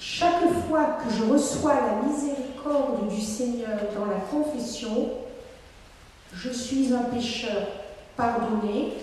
Chaque 0.01 0.53
fois 0.67 0.99
que 1.05 1.15
je 1.15 1.23
reçois 1.23 1.75
la 1.75 2.09
miséricorde 2.09 3.09
du 3.09 3.21
Seigneur 3.21 3.79
dans 3.97 4.07
la 4.07 4.19
confession, 4.29 5.09
je 6.35 6.51
suis 6.51 6.93
un 6.93 7.15
pécheur 7.15 7.63
pardonné, 8.17 8.95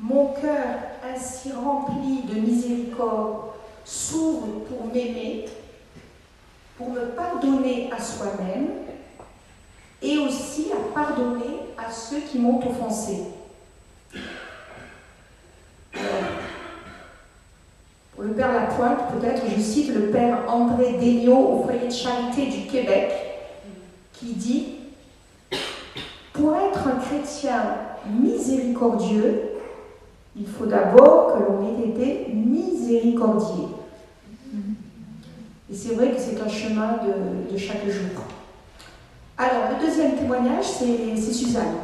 mon 0.00 0.32
cœur 0.34 0.76
ainsi 1.12 1.52
rempli 1.52 2.22
de 2.22 2.40
miséricorde 2.40 3.50
s'ouvre 3.84 4.64
pour 4.68 4.86
m'aimer, 4.86 5.46
pour 6.76 6.90
me 6.90 7.06
pardonner 7.06 7.90
à 7.96 8.00
soi-même 8.00 8.68
et 10.00 10.18
aussi 10.18 10.66
à 10.72 10.94
pardonner 10.94 11.60
à 11.76 11.90
ceux 11.90 12.20
qui 12.20 12.38
m'ont 12.38 12.58
offensé. 12.58 13.24
Pour 18.14 18.24
le 18.24 18.32
Père 18.34 18.52
Lapointe, 18.52 19.00
peut-être 19.12 19.42
je 19.48 19.60
cite 19.60 19.94
le 19.94 20.10
Père 20.10 20.44
André 20.48 20.92
Degnaud 20.94 21.54
au 21.54 21.62
foyer 21.64 21.86
de 21.86 21.92
charité 21.92 22.46
du 22.46 22.66
Québec, 22.66 23.12
qui 24.12 24.34
dit 24.34 24.66
Pour 26.32 26.54
être 26.56 26.86
un 26.86 27.00
chrétien 27.00 27.62
miséricordieux, 28.06 29.57
il 30.38 30.46
faut 30.46 30.66
d'abord 30.66 31.34
que 31.34 31.42
l'on 31.42 31.66
ait 31.68 31.88
été 31.88 32.32
miséricordier. 32.32 33.64
Et 35.70 35.74
c'est 35.74 35.94
vrai 35.94 36.12
que 36.12 36.18
c'est 36.20 36.40
un 36.40 36.48
chemin 36.48 36.98
de, 37.04 37.52
de 37.52 37.58
chaque 37.58 37.84
jour. 37.86 38.22
Alors, 39.36 39.64
le 39.78 39.86
deuxième 39.86 40.16
témoignage, 40.16 40.64
c'est 40.64 41.16
Suzanne. 41.32 41.74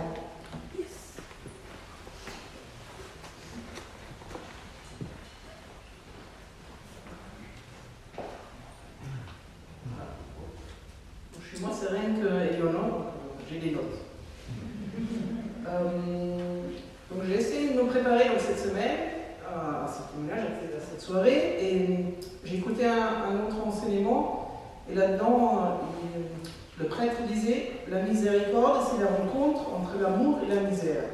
sereine 11.72 12.20
que 12.22 12.54
Eleonore, 12.54 12.82
donc 12.82 13.06
euh, 13.06 13.44
j'ai 13.50 13.58
des 13.58 13.70
notes. 13.72 13.98
Euh, 15.68 16.68
donc 17.10 17.22
j'ai 17.26 17.34
essayé 17.34 17.70
de 17.70 17.82
me 17.82 17.86
préparer 17.88 18.28
donc, 18.28 18.38
cette 18.40 18.58
semaine 18.58 18.98
à, 19.46 19.84
à 19.84 19.88
ce 19.88 20.12
témoignage, 20.12 20.46
à 20.46 20.80
cette 20.90 21.00
soirée, 21.00 21.56
et 21.60 21.98
j'ai 22.44 22.56
écouté 22.56 22.86
un, 22.86 23.30
un 23.30 23.46
autre 23.46 23.66
enseignement, 23.66 24.60
et 24.90 24.94
là-dedans, 24.94 25.60
euh, 25.62 26.16
il- 26.16 26.24
le 26.82 26.88
prêtre 26.88 27.22
disait 27.32 27.70
la 27.88 28.02
miséricorde, 28.02 28.84
c'est 28.90 29.00
la 29.02 29.10
rencontre 29.10 29.60
entre 29.72 29.92
l'amour 30.02 30.40
et 30.44 30.52
la 30.52 30.62
misère. 30.62 31.04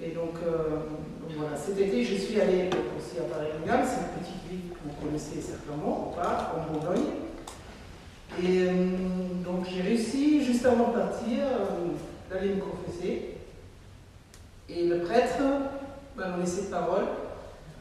Et 0.00 0.10
donc, 0.10 0.34
euh, 0.46 0.68
donc 1.20 1.36
voilà, 1.36 1.56
cet 1.56 1.78
été, 1.78 2.04
je 2.04 2.14
suis 2.14 2.40
allée 2.40 2.70
aussi 2.96 3.18
à 3.18 3.22
Paris-Lugane, 3.34 3.84
c'est 3.84 4.00
une 4.00 4.22
petite 4.22 4.48
ville 4.48 4.70
que 4.70 4.78
vous 4.84 5.04
connaissez 5.06 5.40
certainement, 5.40 6.12
ou 6.12 6.16
pas, 6.20 6.54
en 6.56 6.72
Bourgogne. 6.72 7.02
Et 8.40 8.62
euh, 8.62 8.72
donc 9.44 9.66
j'ai 9.68 9.82
réussi, 9.82 10.42
juste 10.44 10.64
avant 10.64 10.88
de 10.88 10.94
partir, 10.98 11.38
euh, 11.44 12.32
d'aller 12.32 12.54
me 12.54 12.60
confesser. 12.62 13.34
Et 14.70 14.86
le 14.86 15.00
prêtre 15.00 15.42
m'a 16.16 16.28
donné 16.30 16.46
cette 16.46 16.70
parole 16.70 17.04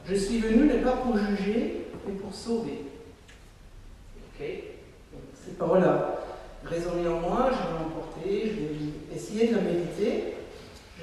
Je 0.10 0.16
suis 0.16 0.40
venu 0.40 0.66
ne 0.66 0.84
pas 0.84 0.94
pour 0.98 1.18
juger, 1.18 1.88
mais 2.08 2.14
pour 2.16 2.34
sauver. 2.34 2.86
Ok 4.42 4.48
Donc, 5.14 5.22
Cette 5.44 5.58
parole 5.58 5.84
a 5.84 6.16
résonné 6.66 7.08
en 7.08 7.20
moi, 7.20 7.50
je 7.52 7.58
l'ai 7.58 7.86
emportée, 7.86 8.54
j'ai 9.12 9.16
essayé 9.16 9.48
de 9.50 9.56
la 9.56 9.62
méditer. 9.62 10.36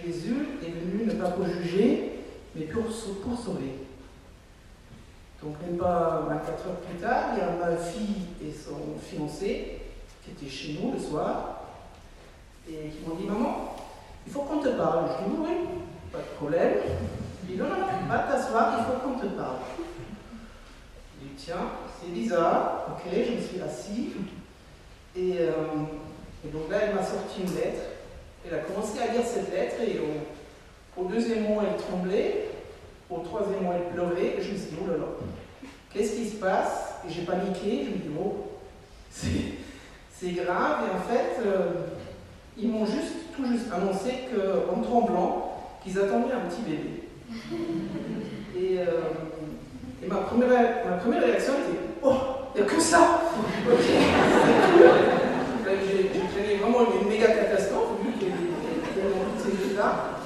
Jésus 0.05 0.35
est 0.63 0.71
venu 0.71 1.07
ne 1.07 1.13
pas 1.21 1.31
pour 1.31 1.47
juger, 1.47 2.13
mais 2.55 2.63
pour, 2.67 2.91
sau- 2.91 3.15
pour 3.25 3.39
sauver. 3.39 3.75
Donc, 5.43 5.55
même 5.63 5.77
pas 5.77 6.25
24 6.29 6.49
heures 6.67 6.77
plus 6.89 6.99
tard, 6.99 7.25
il 7.35 7.39
y 7.39 7.43
a 7.43 7.51
ma 7.71 7.77
fille 7.77 8.23
et 8.43 8.53
son 8.53 8.99
fiancé 9.01 9.81
qui 10.25 10.31
étaient 10.31 10.51
chez 10.51 10.79
nous 10.81 10.93
le 10.93 10.99
soir 10.99 11.61
et 12.69 12.89
qui 12.91 12.99
m'ont 13.09 13.15
dit 13.15 13.25
Maman, 13.25 13.77
il 14.27 14.33
faut 14.33 14.41
qu'on 14.43 14.59
te 14.59 14.69
parle. 14.71 15.05
Je 15.21 15.31
dis 15.31 15.37
Oui, 15.41 15.69
pas 16.13 16.19
de 16.19 16.37
problème. 16.37 16.75
Il 17.45 17.53
dit 17.55 17.59
Non, 17.61 17.69
non, 17.69 17.77
va 18.09 18.19
t'asseoir, 18.21 18.75
il 18.79 18.85
faut 18.85 19.09
qu'on 19.09 19.19
te 19.19 19.27
parle. 19.27 19.57
Je 21.21 21.27
dis 21.29 21.35
Tiens, 21.37 21.57
c'est 22.01 22.13
bizarre. 22.13 22.89
Ok, 22.91 23.13
je 23.13 23.33
me 23.33 23.41
suis 23.41 23.61
assis. 23.61 24.11
Et, 25.17 25.39
euh, 25.41 25.53
et 26.47 26.49
donc 26.49 26.71
là, 26.71 26.79
elle 26.83 26.95
m'a 26.95 27.03
sorti 27.03 27.43
une 27.43 27.55
lettre. 27.55 27.83
Elle 28.47 28.55
a 28.55 28.63
commencé 28.63 28.99
à 29.01 29.13
lire 29.13 29.25
cette 29.25 29.53
lettre 29.53 29.77
et 29.83 30.01
au, 30.97 31.05
deuxième 31.05 31.45
mot, 31.45 31.61
elle 31.63 31.77
tremblait. 31.77 32.49
Au 33.11 33.19
troisième 33.21 33.63
mot, 33.63 33.73
elle 33.75 33.93
pleurait. 33.93 34.37
Et 34.39 34.43
je 34.43 34.53
me 34.53 34.57
suis 34.57 34.69
dit, 34.71 34.77
oh 34.83 34.91
là 34.91 34.97
là, 34.97 35.05
qu'est-ce 35.93 36.17
qui 36.17 36.29
se 36.29 36.37
passe? 36.37 36.95
Et 37.09 37.13
j'ai 37.13 37.23
paniqué. 37.23 37.85
Je 37.85 37.91
me 37.91 37.97
dis, 37.97 38.11
oh, 38.21 38.49
c'est 39.11 39.59
c'est 40.21 40.33
grave. 40.33 40.85
Et 40.87 40.97
en 40.97 41.01
fait, 41.01 41.41
euh, 41.47 41.71
ils 42.57 42.69
m'ont 42.69 42.87
juste, 42.87 43.15
tout 43.37 43.47
juste 43.47 43.67
annoncé 43.73 44.11
qu'en 44.31 44.81
tremblant, 44.81 45.55
qu'ils 45.83 45.99
attendaient 45.99 46.35
un 46.35 46.49
petit 46.49 46.63
bébé. 46.63 47.05
Et, 48.57 48.81
euh, 48.81 48.85
et 50.03 50.07
ma, 50.09 50.17
première, 50.17 50.87
ma 50.89 50.97
première 50.97 51.23
réaction 51.23 51.53
était, 51.55 51.88
oh, 52.03 52.15
il 52.55 52.63
n'y 52.63 52.69
a 52.69 52.71
que 52.71 52.81
ça. 52.81 52.99
Là, 52.99 53.73
J'ai 55.87 56.09
traîné 56.09 56.57
vraiment 56.61 56.81
une 57.01 57.09
méga 57.09 57.29
catastrophe, 57.29 58.01
vu 58.03 58.13
qu'il 58.13 58.29
y 58.29 58.31
choses-là. 59.79 60.19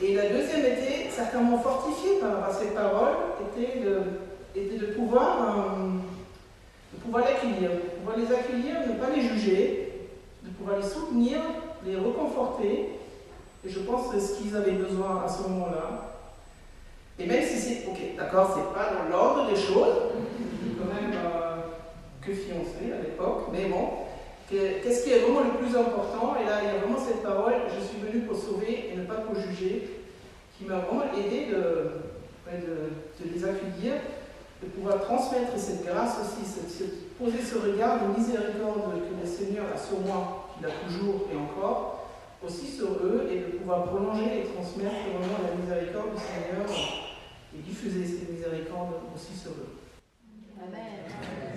Et 0.00 0.14
la 0.14 0.28
deuxième 0.28 0.60
était 0.60 1.08
certainement 1.10 1.58
fortifiée 1.58 2.18
par, 2.20 2.52
ces 2.52 2.68
paroles, 2.68 3.16
était 3.56 3.80
de, 3.80 4.86
pouvoir, 4.92 5.38
euh, 5.42 7.18
l'accueillir, 7.18 7.70
de 7.70 7.98
pouvoir 7.98 8.16
les 8.16 8.32
accueillir, 8.34 8.74
ne 8.86 8.94
pas 8.94 9.10
les 9.14 9.22
juger, 9.22 10.08
de 10.44 10.50
pouvoir 10.50 10.78
les 10.78 10.86
soutenir, 10.86 11.38
les 11.84 11.96
reconforter. 11.96 12.90
Et 13.64 13.68
je 13.68 13.80
pense 13.80 14.08
que 14.08 14.20
c'est 14.20 14.26
ce 14.26 14.38
qu'ils 14.38 14.56
avaient 14.56 14.72
besoin 14.72 15.24
à 15.24 15.28
ce 15.28 15.42
moment-là. 15.42 16.14
Et 17.18 17.26
même 17.26 17.42
si 17.42 17.58
c'est, 17.58 17.84
ok, 17.88 18.16
d'accord, 18.16 18.54
c'est 18.54 18.72
pas 18.72 18.94
dans 18.94 19.10
l'ordre 19.10 19.50
des 19.50 19.56
choses, 19.56 20.12
je 20.62 20.68
suis 20.68 20.76
quand 20.76 20.94
même 20.94 21.12
euh, 21.12 21.56
que 22.28 22.34
fiancé 22.34 22.92
à 22.92 23.02
l'époque, 23.02 23.48
mais 23.52 23.66
bon, 23.68 23.88
que- 24.50 24.82
qu'est-ce 24.82 25.04
qui 25.04 25.12
est 25.12 25.20
vraiment 25.20 25.40
le 25.40 25.56
plus 25.58 25.74
important 25.76 26.36
Et 26.40 26.44
là, 26.44 26.60
il 26.62 26.66
y 26.66 26.70
a 26.70 26.78
vraiment 26.80 26.98
cette 27.00 27.22
parole, 27.22 27.54
je 27.68 27.84
suis 27.84 27.98
venu 27.98 28.24
pour 28.26 28.36
sauver 28.36 28.90
et 28.92 28.96
ne 28.96 29.04
pas 29.04 29.16
pour 29.24 29.34
juger, 29.34 29.88
qui 30.56 30.64
m'a 30.64 30.78
vraiment 30.78 31.04
aidé 31.16 31.46
de, 31.46 32.02
de, 32.52 33.32
les 33.32 33.44
accueillir, 33.44 33.94
de 34.62 34.66
pouvoir 34.68 35.02
transmettre 35.02 35.56
cette 35.56 35.84
grâce 35.86 36.16
aussi, 36.20 36.42
poser 37.18 37.42
ce 37.42 37.58
regard 37.58 38.00
de 38.02 38.18
miséricorde 38.18 38.92
que 39.06 39.14
le 39.22 39.26
Seigneur 39.26 39.66
a 39.74 39.78
sur 39.78 40.00
moi, 40.00 40.48
qu'il 40.56 40.66
a 40.66 40.70
toujours 40.86 41.28
et 41.32 41.36
encore, 41.36 42.08
aussi 42.44 42.66
sur 42.66 42.88
eux, 43.02 43.28
et 43.30 43.38
de 43.38 43.56
pouvoir 43.58 43.84
prolonger 43.84 44.40
et 44.40 44.44
transmettre 44.54 45.06
vraiment 45.14 45.38
la 45.46 45.54
miséricorde 45.60 46.14
du 46.14 46.20
Seigneur 46.22 46.66
et 47.54 47.58
diffuser 47.62 48.04
cette 48.06 48.30
miséricorde 48.30 48.94
aussi 49.14 49.38
sur 49.38 49.50
eux. 49.52 49.74
Alors 51.22 51.47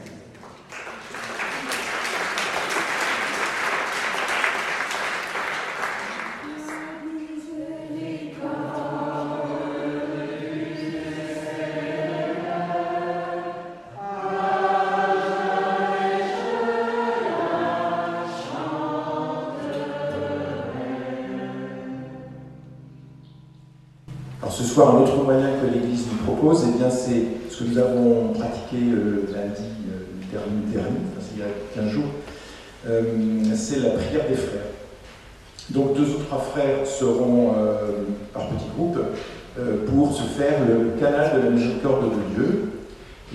ce 24.62 24.68
soir, 24.68 24.96
un 24.96 25.00
autre 25.02 25.24
moyen 25.24 25.48
que 25.60 25.74
l'Église 25.74 26.06
nous 26.12 26.24
propose, 26.32 26.66
eh 26.68 26.90
c'est 26.92 27.50
ce 27.50 27.64
que 27.64 27.70
nous 27.70 27.78
avons 27.80 28.28
pratiqué 28.34 28.78
euh, 28.94 29.26
lundi 29.34 29.64
euh, 29.90 30.38
dernier, 30.72 30.86
c'est 31.20 31.36
il 31.36 31.40
y 31.40 31.44
a 31.44 31.84
15 31.84 31.92
jours, 31.92 32.12
Euh, 32.90 33.04
c'est 33.56 33.80
la 33.80 33.92
prière 33.92 34.28
des 34.28 34.36
frères. 34.36 34.72
Donc 35.70 35.94
deux 35.96 36.16
ou 36.16 36.24
trois 36.26 36.40
frères 36.40 36.84
seront 36.84 37.54
euh, 37.56 38.06
par 38.34 38.48
petits 38.50 38.72
groupes 38.76 38.98
euh, 39.60 39.86
pour 39.86 40.12
se 40.12 40.24
faire 40.24 40.58
le 40.68 41.00
canal 41.00 41.40
de 41.40 41.46
la 41.46 41.52
miséricorde 41.52 42.06
de 42.06 42.36
Dieu. 42.36 42.72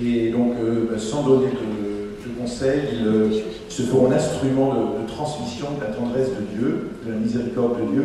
Et 0.03 0.31
donc, 0.33 0.55
euh, 0.61 0.89
bah, 0.91 0.99
sans 0.99 1.23
donner 1.23 1.53
de, 1.63 2.29
de 2.29 2.41
conseils, 2.41 2.89
ils 3.01 3.07
euh, 3.07 3.31
se 3.69 3.83
feront 3.83 4.11
un 4.11 4.17
instrument 4.17 4.75
de, 4.75 5.03
de 5.03 5.07
transmission 5.07 5.69
de 5.79 5.81
la 5.85 5.93
tendresse 5.95 6.31
de 6.31 6.45
Dieu, 6.59 6.91
de 7.07 7.13
la 7.13 7.19
miséricorde 7.19 7.79
de 7.81 7.93
Dieu, 7.93 8.05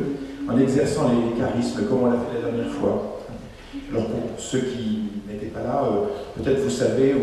en 0.50 0.60
exerçant 0.60 1.10
les, 1.10 1.40
charismes 1.40 1.86
comme 1.88 2.04
on 2.04 2.06
l'a 2.08 2.18
fait 2.18 2.42
la 2.42 2.52
dernière 2.52 2.74
fois. 2.74 3.20
Alors 3.92 4.06
pour 4.08 4.40
ceux 4.40 4.60
qui 4.60 5.04
n'étaient 5.28 5.48
pas 5.48 5.64
là, 5.64 5.84
euh, 5.86 6.42
peut-être 6.42 6.62
vous 6.62 6.70
savez 6.70 7.16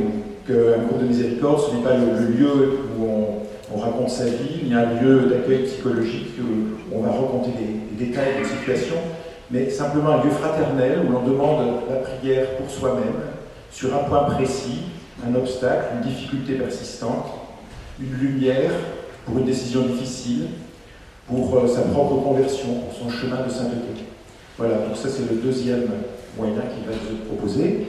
qu'un 0.47 0.85
groupe 0.85 1.01
de 1.01 1.07
miséricorde, 1.07 1.61
ce 1.61 1.77
n'est 1.77 1.83
pas 1.83 1.95
le, 1.97 2.27
lieu 2.27 2.81
où 2.99 3.05
on, 3.05 3.75
on 3.75 3.79
raconte 3.79 4.11
sa 4.11 4.25
vie, 4.25 4.65
ni 4.65 4.75
un 4.75 5.01
lieu 5.01 5.27
d'accueil 5.27 5.65
psychologique 5.65 6.35
où 6.41 6.95
on 6.95 7.03
va 7.03 7.11
raconter 7.11 7.51
des, 7.51 7.97
des 7.97 8.07
détails 8.07 8.41
de 8.41 8.45
situation, 8.47 8.97
mais 9.51 9.71
simplement 9.71 10.11
un 10.11 10.25
lieu 10.25 10.31
fraternel 10.31 11.01
où 11.07 11.13
l'on 11.13 11.23
demande 11.23 11.83
la 11.89 11.97
prière 11.97 12.57
pour 12.57 12.71
soi-même, 12.71 13.15
sur 13.71 13.95
un 13.95 14.05
point 14.05 14.25
précis, 14.25 14.83
un 15.27 15.35
obstacle, 15.35 15.87
une 15.97 16.11
difficulté 16.11 16.55
persistante, 16.55 17.27
une 18.01 18.15
lumière 18.19 18.71
pour 19.27 19.39
une 19.39 19.45
décision 19.45 19.83
difficile, 19.83 20.49
pour 21.29 21.57
euh, 21.57 21.67
sa 21.69 21.83
propre 21.83 22.23
conversion, 22.23 22.69
pour 22.81 22.99
son 22.99 23.11
chemin 23.11 23.43
de 23.45 23.51
sainteté. 23.51 24.07
Voilà, 24.57 24.79
donc 24.79 24.97
ça 24.97 25.09
c'est 25.09 25.31
le 25.31 25.41
deuxième 25.41 25.89
moyen 26.37 26.55
qui 26.55 26.85
va 26.87 26.93
nous 26.93 27.19
proposé. 27.27 27.89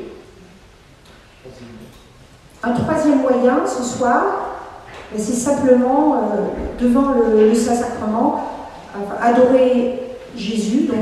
Un 2.61 2.71
troisième 2.73 3.21
moyen 3.21 3.65
ce 3.65 3.83
soir, 3.83 4.23
c'est 5.15 5.33
simplement 5.33 6.15
euh, 6.15 6.19
devant 6.79 7.13
le, 7.13 7.53
Saint-Sacrement, 7.55 8.43
adorer 9.21 9.99
Jésus, 10.35 10.87
donc 10.87 10.97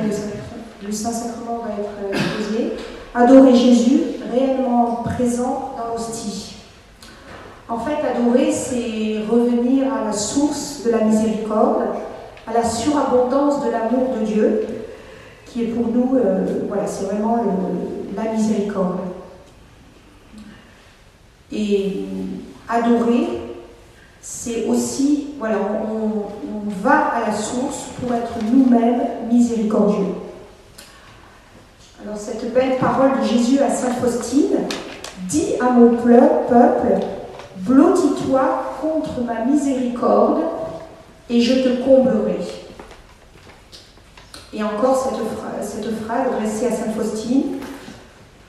le 0.86 0.92
Saint-Sacrement 0.92 1.64
va 1.66 1.74
être 1.74 1.90
euh, 2.04 2.38
posé, 2.38 2.74
adorer 3.14 3.56
Jésus 3.56 4.02
réellement 4.32 5.04
présent 5.04 5.76
dans 5.78 5.94
l'hostie. 5.94 6.56
En 7.68 7.80
fait, 7.80 7.98
adorer, 8.08 8.52
c'est 8.52 9.26
revenir 9.30 9.94
à 9.94 10.06
la 10.06 10.14
source 10.14 10.84
de 10.86 10.92
la 10.92 11.00
miséricorde, 11.00 11.84
à 12.48 12.54
la 12.54 12.64
surabondance 12.64 13.64
de 13.66 13.72
l'amour 13.72 14.16
de 14.20 14.26
Dieu, 14.26 14.68
qui 15.46 15.64
est 15.64 15.68
pour 15.68 15.88
nous, 15.88 16.16
euh, 16.16 16.64
voilà, 16.68 16.88
c'est 16.88 17.06
vraiment 17.06 17.44
la 18.16 18.32
miséricorde. 18.32 19.00
Et 21.52 22.06
adorer, 22.70 23.42
c'est 24.22 24.66
aussi, 24.66 25.30
voilà, 25.38 25.58
on, 25.58 26.24
va 26.82 27.08
à 27.16 27.28
la 27.28 27.34
source 27.34 27.86
pour 28.00 28.14
être 28.14 28.34
nous-mêmes 28.52 29.02
miséricordieux. 29.32 30.14
Alors 32.04 32.18
cette 32.18 32.54
belle 32.54 32.78
parole 32.78 33.22
de 33.22 33.26
Jésus 33.26 33.60
à 33.60 33.70
Sainte 33.70 33.96
Faustine, 34.02 34.58
dis 35.30 35.54
à 35.62 35.72
mon 35.72 35.96
peuple, 35.96 37.06
blottis-toi 37.60 38.42
contre 38.82 39.22
ma 39.22 39.46
miséricorde 39.46 40.42
et 41.30 41.42
je 41.42 41.54
te 41.56 41.84
comblerai. 41.84 42.40
Et 44.54 44.64
encore 44.64 44.98
cette 45.04 45.20
phrase, 45.38 45.76
cette 45.76 46.06
phrase 46.06 46.28
adressée 46.34 46.68
à 46.68 46.72
Sainte 46.72 46.96
Faustine, 46.96 47.58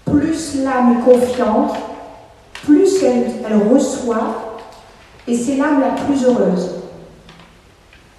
plus 0.04 0.62
l'âme 0.62 0.98
est 0.98 1.04
confiante, 1.04 1.74
plus 2.64 3.02
elle, 3.02 3.56
reçoit, 3.70 4.58
et 5.26 5.36
c'est 5.36 5.56
l'âme 5.56 5.80
la 5.80 6.02
plus 6.02 6.24
heureuse. 6.24 6.70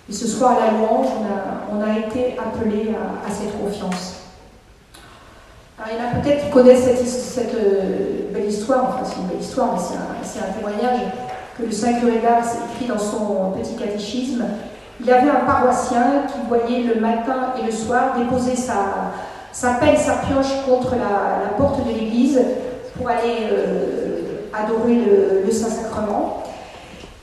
Et 0.10 0.14
ce 0.14 0.28
soir 0.28 0.58
à 0.58 0.66
la 0.66 0.72
louange, 0.72 1.08
on 1.72 1.82
a, 1.82 2.00
été 2.00 2.38
appelé 2.38 2.90
à, 2.96 3.32
cette 3.32 3.60
confiance. 3.60 4.16
Alors, 5.78 5.92
il 5.94 5.98
y 5.98 6.02
en 6.02 6.10
a 6.10 6.22
peut-être 6.22 6.46
qui 6.46 6.52
connaissent 6.52 7.06
cette, 7.06 7.56
euh, 7.56 8.34
belle 8.34 8.50
histoire, 8.50 8.86
enfin 8.90 9.06
c'est 9.06 9.22
une 9.22 9.28
belle 9.28 9.40
histoire, 9.40 9.74
mais 9.74 10.28
c'est 10.28 10.40
un 10.40 10.52
témoignage 10.52 11.00
que 11.60 11.66
le 11.66 11.72
Saint 11.72 11.94
curé 11.94 12.20
d'Ars 12.20 12.46
écrit 12.72 12.88
dans 12.88 13.00
son 13.00 13.52
petit 13.58 13.76
catéchisme. 13.76 14.46
Il 15.02 15.12
avait 15.12 15.30
un 15.30 15.46
paroissien 15.46 16.24
qui 16.28 16.48
voyait 16.48 16.84
le 16.84 17.00
matin 17.00 17.54
et 17.62 17.66
le 17.66 17.72
soir 17.72 18.18
déposer 18.18 18.56
sa, 18.56 19.14
sa 19.52 19.74
pelle, 19.74 19.98
sa 19.98 20.16
pioche 20.16 20.66
contre 20.66 20.96
la, 20.96 21.58
porte 21.58 21.86
de 21.86 21.92
l'église 21.92 22.40
pour 22.98 23.10
aller 23.10 23.48
euh, 23.52 24.50
adorer 24.54 24.96
le, 24.96 25.52
Saint-Sacrement. 25.52 26.44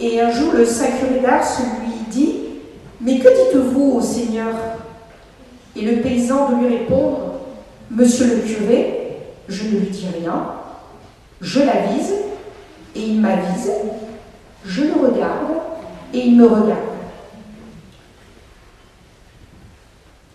Et 0.00 0.20
un 0.20 0.30
jour, 0.30 0.52
le 0.54 0.64
Saint 0.64 0.90
curé 0.98 1.20
d'Ars 1.20 1.44
lui 1.80 1.92
dit 2.10 2.34
Mais 3.00 3.18
que 3.18 3.28
dites-vous 3.28 3.92
au 3.96 4.00
Seigneur? 4.00 4.54
Et 5.74 5.82
le 5.82 6.02
paysan 6.02 6.50
de 6.50 6.56
lui 6.56 6.76
répondre 6.76 7.18
Monsieur 7.90 8.26
le 8.26 8.40
curé, 8.40 9.18
je 9.48 9.64
ne 9.64 9.80
lui 9.80 9.90
dis 9.90 10.06
rien, 10.20 10.42
je 11.40 11.60
l'avise 11.60 12.14
et 12.96 13.00
il 13.00 13.20
m'avise, 13.20 13.70
je 14.66 14.82
le 14.82 14.92
regarde 14.92 15.52
et 16.12 16.18
il 16.18 16.36
me 16.36 16.46
regarde. 16.46 16.80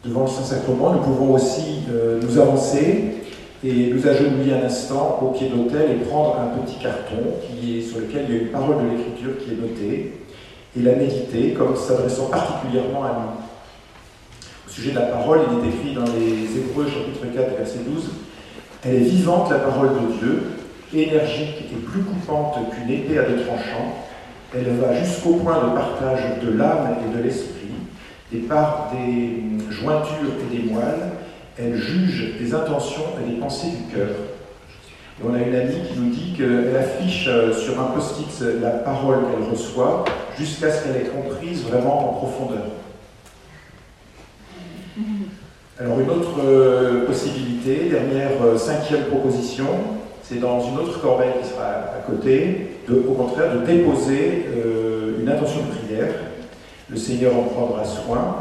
Devant 0.03 0.23
le 0.23 0.29
Saint-Sacrement, 0.29 0.93
nous 0.93 1.01
pouvons 1.01 1.33
aussi 1.33 1.83
euh, 1.91 2.19
nous 2.21 2.39
avancer 2.39 3.21
et 3.63 3.91
nous 3.93 4.07
agenouiller 4.07 4.53
un 4.53 4.65
instant 4.65 5.19
au 5.21 5.27
pied 5.27 5.49
d'autel 5.49 5.91
et 5.91 6.05
prendre 6.05 6.39
un 6.39 6.57
petit 6.59 6.79
carton 6.81 7.17
sur 7.91 7.99
lequel 7.99 8.25
il 8.27 8.35
y 8.35 8.39
a 8.39 8.41
une 8.41 8.47
parole 8.49 8.77
de 8.77 8.89
l'Écriture 8.89 9.37
qui 9.39 9.51
est 9.51 9.61
notée 9.61 10.13
et 10.75 10.81
la 10.81 10.95
méditer 10.95 11.53
comme 11.53 11.75
s'adressant 11.75 12.25
particulièrement 12.25 13.03
à 13.03 13.09
nous. 13.09 13.41
Au 14.67 14.71
sujet 14.71 14.91
de 14.91 14.95
la 14.95 15.07
parole, 15.07 15.41
il 15.51 15.67
est 15.67 15.69
écrit 15.69 15.93
dans 15.93 16.11
les 16.13 16.57
Hébreux 16.57 16.87
chapitre 16.87 17.25
4 17.35 17.57
verset 17.57 17.79
12 17.85 18.09
Elle 18.83 18.95
est 18.95 18.99
vivante 18.99 19.51
la 19.51 19.59
parole 19.59 19.89
de 19.89 20.17
Dieu, 20.17 20.43
énergique 20.93 21.65
et 21.71 21.75
plus 21.75 22.01
coupante 22.01 22.55
qu'une 22.71 22.89
épée 22.89 23.19
à 23.19 23.23
deux 23.23 23.43
tranchants. 23.43 23.93
Elle 24.53 24.75
va 24.75 24.93
jusqu'au 25.01 25.35
point 25.35 25.63
de 25.63 25.75
partage 25.75 26.39
de 26.43 26.57
l'âme 26.57 26.97
et 27.05 27.17
de 27.17 27.23
l'esprit, 27.23 27.71
et 28.33 28.39
par 28.39 28.91
des 28.91 29.43
jointures 29.73 30.33
et 30.41 30.55
des 30.55 30.69
moelles, 30.69 31.11
elle 31.57 31.77
juge 31.77 32.37
des 32.37 32.53
intentions 32.53 33.05
et 33.21 33.29
des 33.31 33.39
pensées 33.39 33.69
du 33.69 33.95
cœur. 33.95 34.09
Et 34.09 35.23
on 35.27 35.33
a 35.33 35.39
une 35.39 35.55
amie 35.55 35.81
qui 35.87 35.99
nous 35.99 36.09
dit 36.09 36.33
qu'elle 36.35 36.75
affiche 36.75 37.27
euh, 37.27 37.53
sur 37.53 37.79
un 37.79 37.85
post-it 37.85 38.43
la 38.61 38.71
parole 38.71 39.19
qu'elle 39.29 39.49
reçoit 39.49 40.03
jusqu'à 40.37 40.71
ce 40.71 40.83
qu'elle 40.83 40.97
ait 40.97 41.09
comprise 41.09 41.63
vraiment 41.63 42.09
en 42.09 42.13
profondeur. 42.13 42.63
Alors 45.79 45.99
une 45.99 46.09
autre 46.09 46.39
euh, 46.43 47.05
possibilité, 47.05 47.89
dernière 47.89 48.31
euh, 48.43 48.57
cinquième 48.57 49.05
proposition, 49.05 49.65
c'est 50.23 50.39
dans 50.39 50.61
une 50.61 50.77
autre 50.77 51.01
corbeille 51.01 51.33
qui 51.41 51.49
sera 51.49 51.65
à 51.65 52.01
côté, 52.05 52.70
au 52.89 53.13
contraire 53.13 53.53
de 53.55 53.65
déposer 53.65 54.45
euh, 54.55 55.19
une 55.21 55.29
intention 55.29 55.61
de 55.61 55.85
prière. 55.85 56.13
Le 56.89 56.97
Seigneur 56.97 57.35
en 57.35 57.43
prendra 57.43 57.85
soin. 57.85 58.35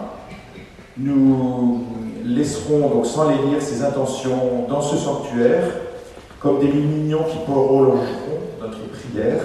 Nous 0.96 1.84
laisserons 2.24 2.88
donc 2.88 3.06
sans 3.06 3.30
les 3.30 3.50
lire 3.50 3.62
ces 3.62 3.82
intentions 3.82 4.66
dans 4.68 4.82
ce 4.82 4.96
sanctuaire, 4.96 5.64
comme 6.40 6.58
des 6.58 6.68
mignons 6.68 7.24
qui 7.24 7.38
prolongeront 7.38 8.00
notre 8.60 8.78
prière. 8.88 9.40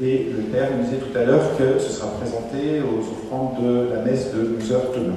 Et 0.00 0.30
le 0.30 0.42
Père 0.44 0.70
nous 0.76 0.84
disait 0.84 0.98
tout 0.98 1.16
à 1.16 1.24
l'heure 1.24 1.56
que 1.56 1.78
ce 1.78 1.90
sera 1.90 2.08
présenté 2.08 2.80
aux 2.82 3.00
offrandes 3.00 3.62
de 3.62 3.94
la 3.94 4.02
messe 4.02 4.32
de 4.32 4.56
11h 4.58 4.94
demain. 4.94 5.16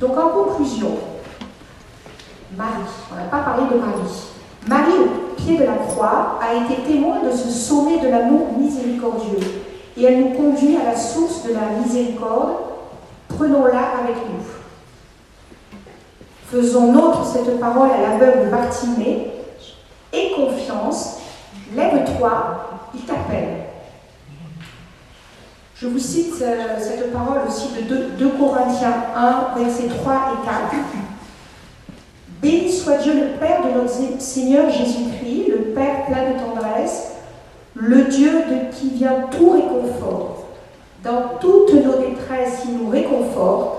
Donc 0.00 0.18
en 0.18 0.28
conclusion, 0.28 0.90
Marie, 2.56 2.82
on 3.10 3.16
n'a 3.16 3.24
pas 3.24 3.40
parlé 3.40 3.62
de 3.74 3.80
Marie. 3.80 4.33
Marie, 4.66 4.92
au 4.92 5.34
pied 5.34 5.58
de 5.58 5.64
la 5.64 5.74
croix, 5.74 6.38
a 6.40 6.54
été 6.54 6.82
témoin 6.82 7.20
de 7.22 7.30
ce 7.30 7.50
sommet 7.50 7.98
de 7.98 8.08
l'amour 8.08 8.48
miséricordieux. 8.58 9.38
Et 9.96 10.04
elle 10.04 10.20
nous 10.20 10.30
conduit 10.30 10.76
à 10.76 10.90
la 10.90 10.96
source 10.96 11.44
de 11.44 11.52
la 11.52 11.82
miséricorde. 11.82 12.54
Prenons-la 13.28 13.78
avec 14.02 14.16
nous. 14.16 14.44
Faisons 16.50 16.92
nôtre 16.92 17.24
cette 17.26 17.60
parole 17.60 17.90
à 17.90 18.00
l'aveugle 18.00 18.50
Bartimée. 18.50 19.32
Aie 20.12 20.30
confiance, 20.34 21.18
lève-toi, 21.74 22.68
il 22.94 23.00
t'appelle. 23.02 23.64
Je 25.76 25.88
vous 25.88 25.98
cite 25.98 26.40
euh, 26.40 26.78
cette 26.78 27.12
parole 27.12 27.40
aussi 27.48 27.68
de 27.74 27.82
2, 27.82 28.10
2 28.16 28.28
Corinthiens 28.38 28.94
1, 29.16 29.58
versets 29.58 29.88
3 29.88 30.12
et 30.12 30.46
4. 30.46 30.54
Béni 32.44 32.70
soit 32.70 32.98
Dieu 32.98 33.14
le 33.14 33.38
Père 33.38 33.62
de 33.64 33.80
notre 33.80 34.20
Seigneur 34.20 34.68
Jésus-Christ, 34.68 35.48
le 35.48 35.72
Père 35.72 36.04
plein 36.04 36.32
de 36.32 36.38
tendresse, 36.38 37.12
le 37.74 38.02
Dieu 38.02 38.30
de 38.32 38.76
qui 38.76 38.90
vient 38.90 39.28
tout 39.30 39.52
réconfort. 39.52 40.44
Dans 41.02 41.38
toutes 41.40 41.72
nos 41.72 41.98
détresses, 41.98 42.64
il 42.68 42.84
nous 42.84 42.90
réconforte. 42.90 43.78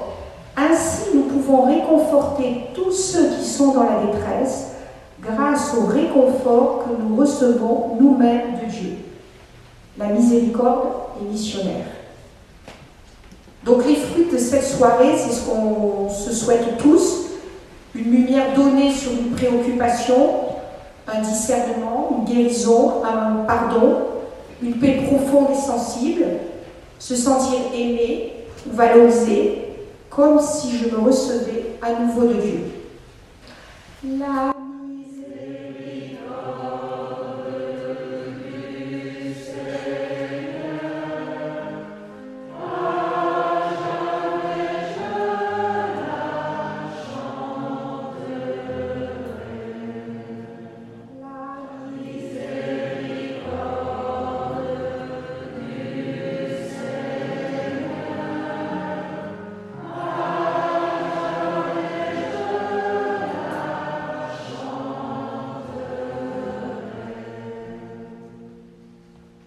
Ainsi, 0.58 1.10
nous 1.14 1.24
pouvons 1.24 1.68
réconforter 1.68 2.62
tous 2.74 2.92
ceux 2.92 3.28
qui 3.38 3.46
sont 3.46 3.74
dans 3.74 3.84
la 3.84 4.12
détresse 4.12 4.72
grâce 5.22 5.76
au 5.78 5.86
réconfort 5.86 6.86
que 6.86 7.02
nous 7.04 7.16
recevons 7.16 7.98
nous-mêmes 8.00 8.54
de 8.64 8.72
Dieu. 8.72 8.94
La 10.00 10.08
miséricorde 10.08 10.88
est 11.22 11.32
missionnaire. 11.32 11.86
Donc 13.64 13.86
les 13.86 13.96
fruits 13.96 14.28
de 14.32 14.38
cette 14.40 14.66
soirée, 14.66 15.16
c'est 15.18 15.34
ce 15.34 15.48
qu'on 15.48 16.10
se 16.10 16.34
souhaite 16.34 16.78
tous, 16.80 17.25
une 17.96 18.12
lumière 18.12 18.54
donnée 18.56 18.92
sur 18.92 19.12
une 19.12 19.32
préoccupation, 19.32 20.32
un 21.08 21.22
discernement, 21.22 22.18
une 22.20 22.26
guérison, 22.34 23.04
un 23.06 23.46
pardon, 23.46 23.98
une 24.62 24.78
paix 24.80 25.04
profonde 25.08 25.48
et 25.52 25.56
sensible, 25.56 26.26
se 27.00 27.16
sentir 27.16 27.60
aimé 27.74 28.34
ou 28.68 28.76
valorisé, 28.76 29.62
comme 30.10 30.40
si 30.40 30.78
je 30.78 30.90
me 30.90 31.00
recevais 31.00 31.78
à 31.82 31.94
nouveau 32.02 32.28
de 32.28 32.34
Dieu. 32.34 32.60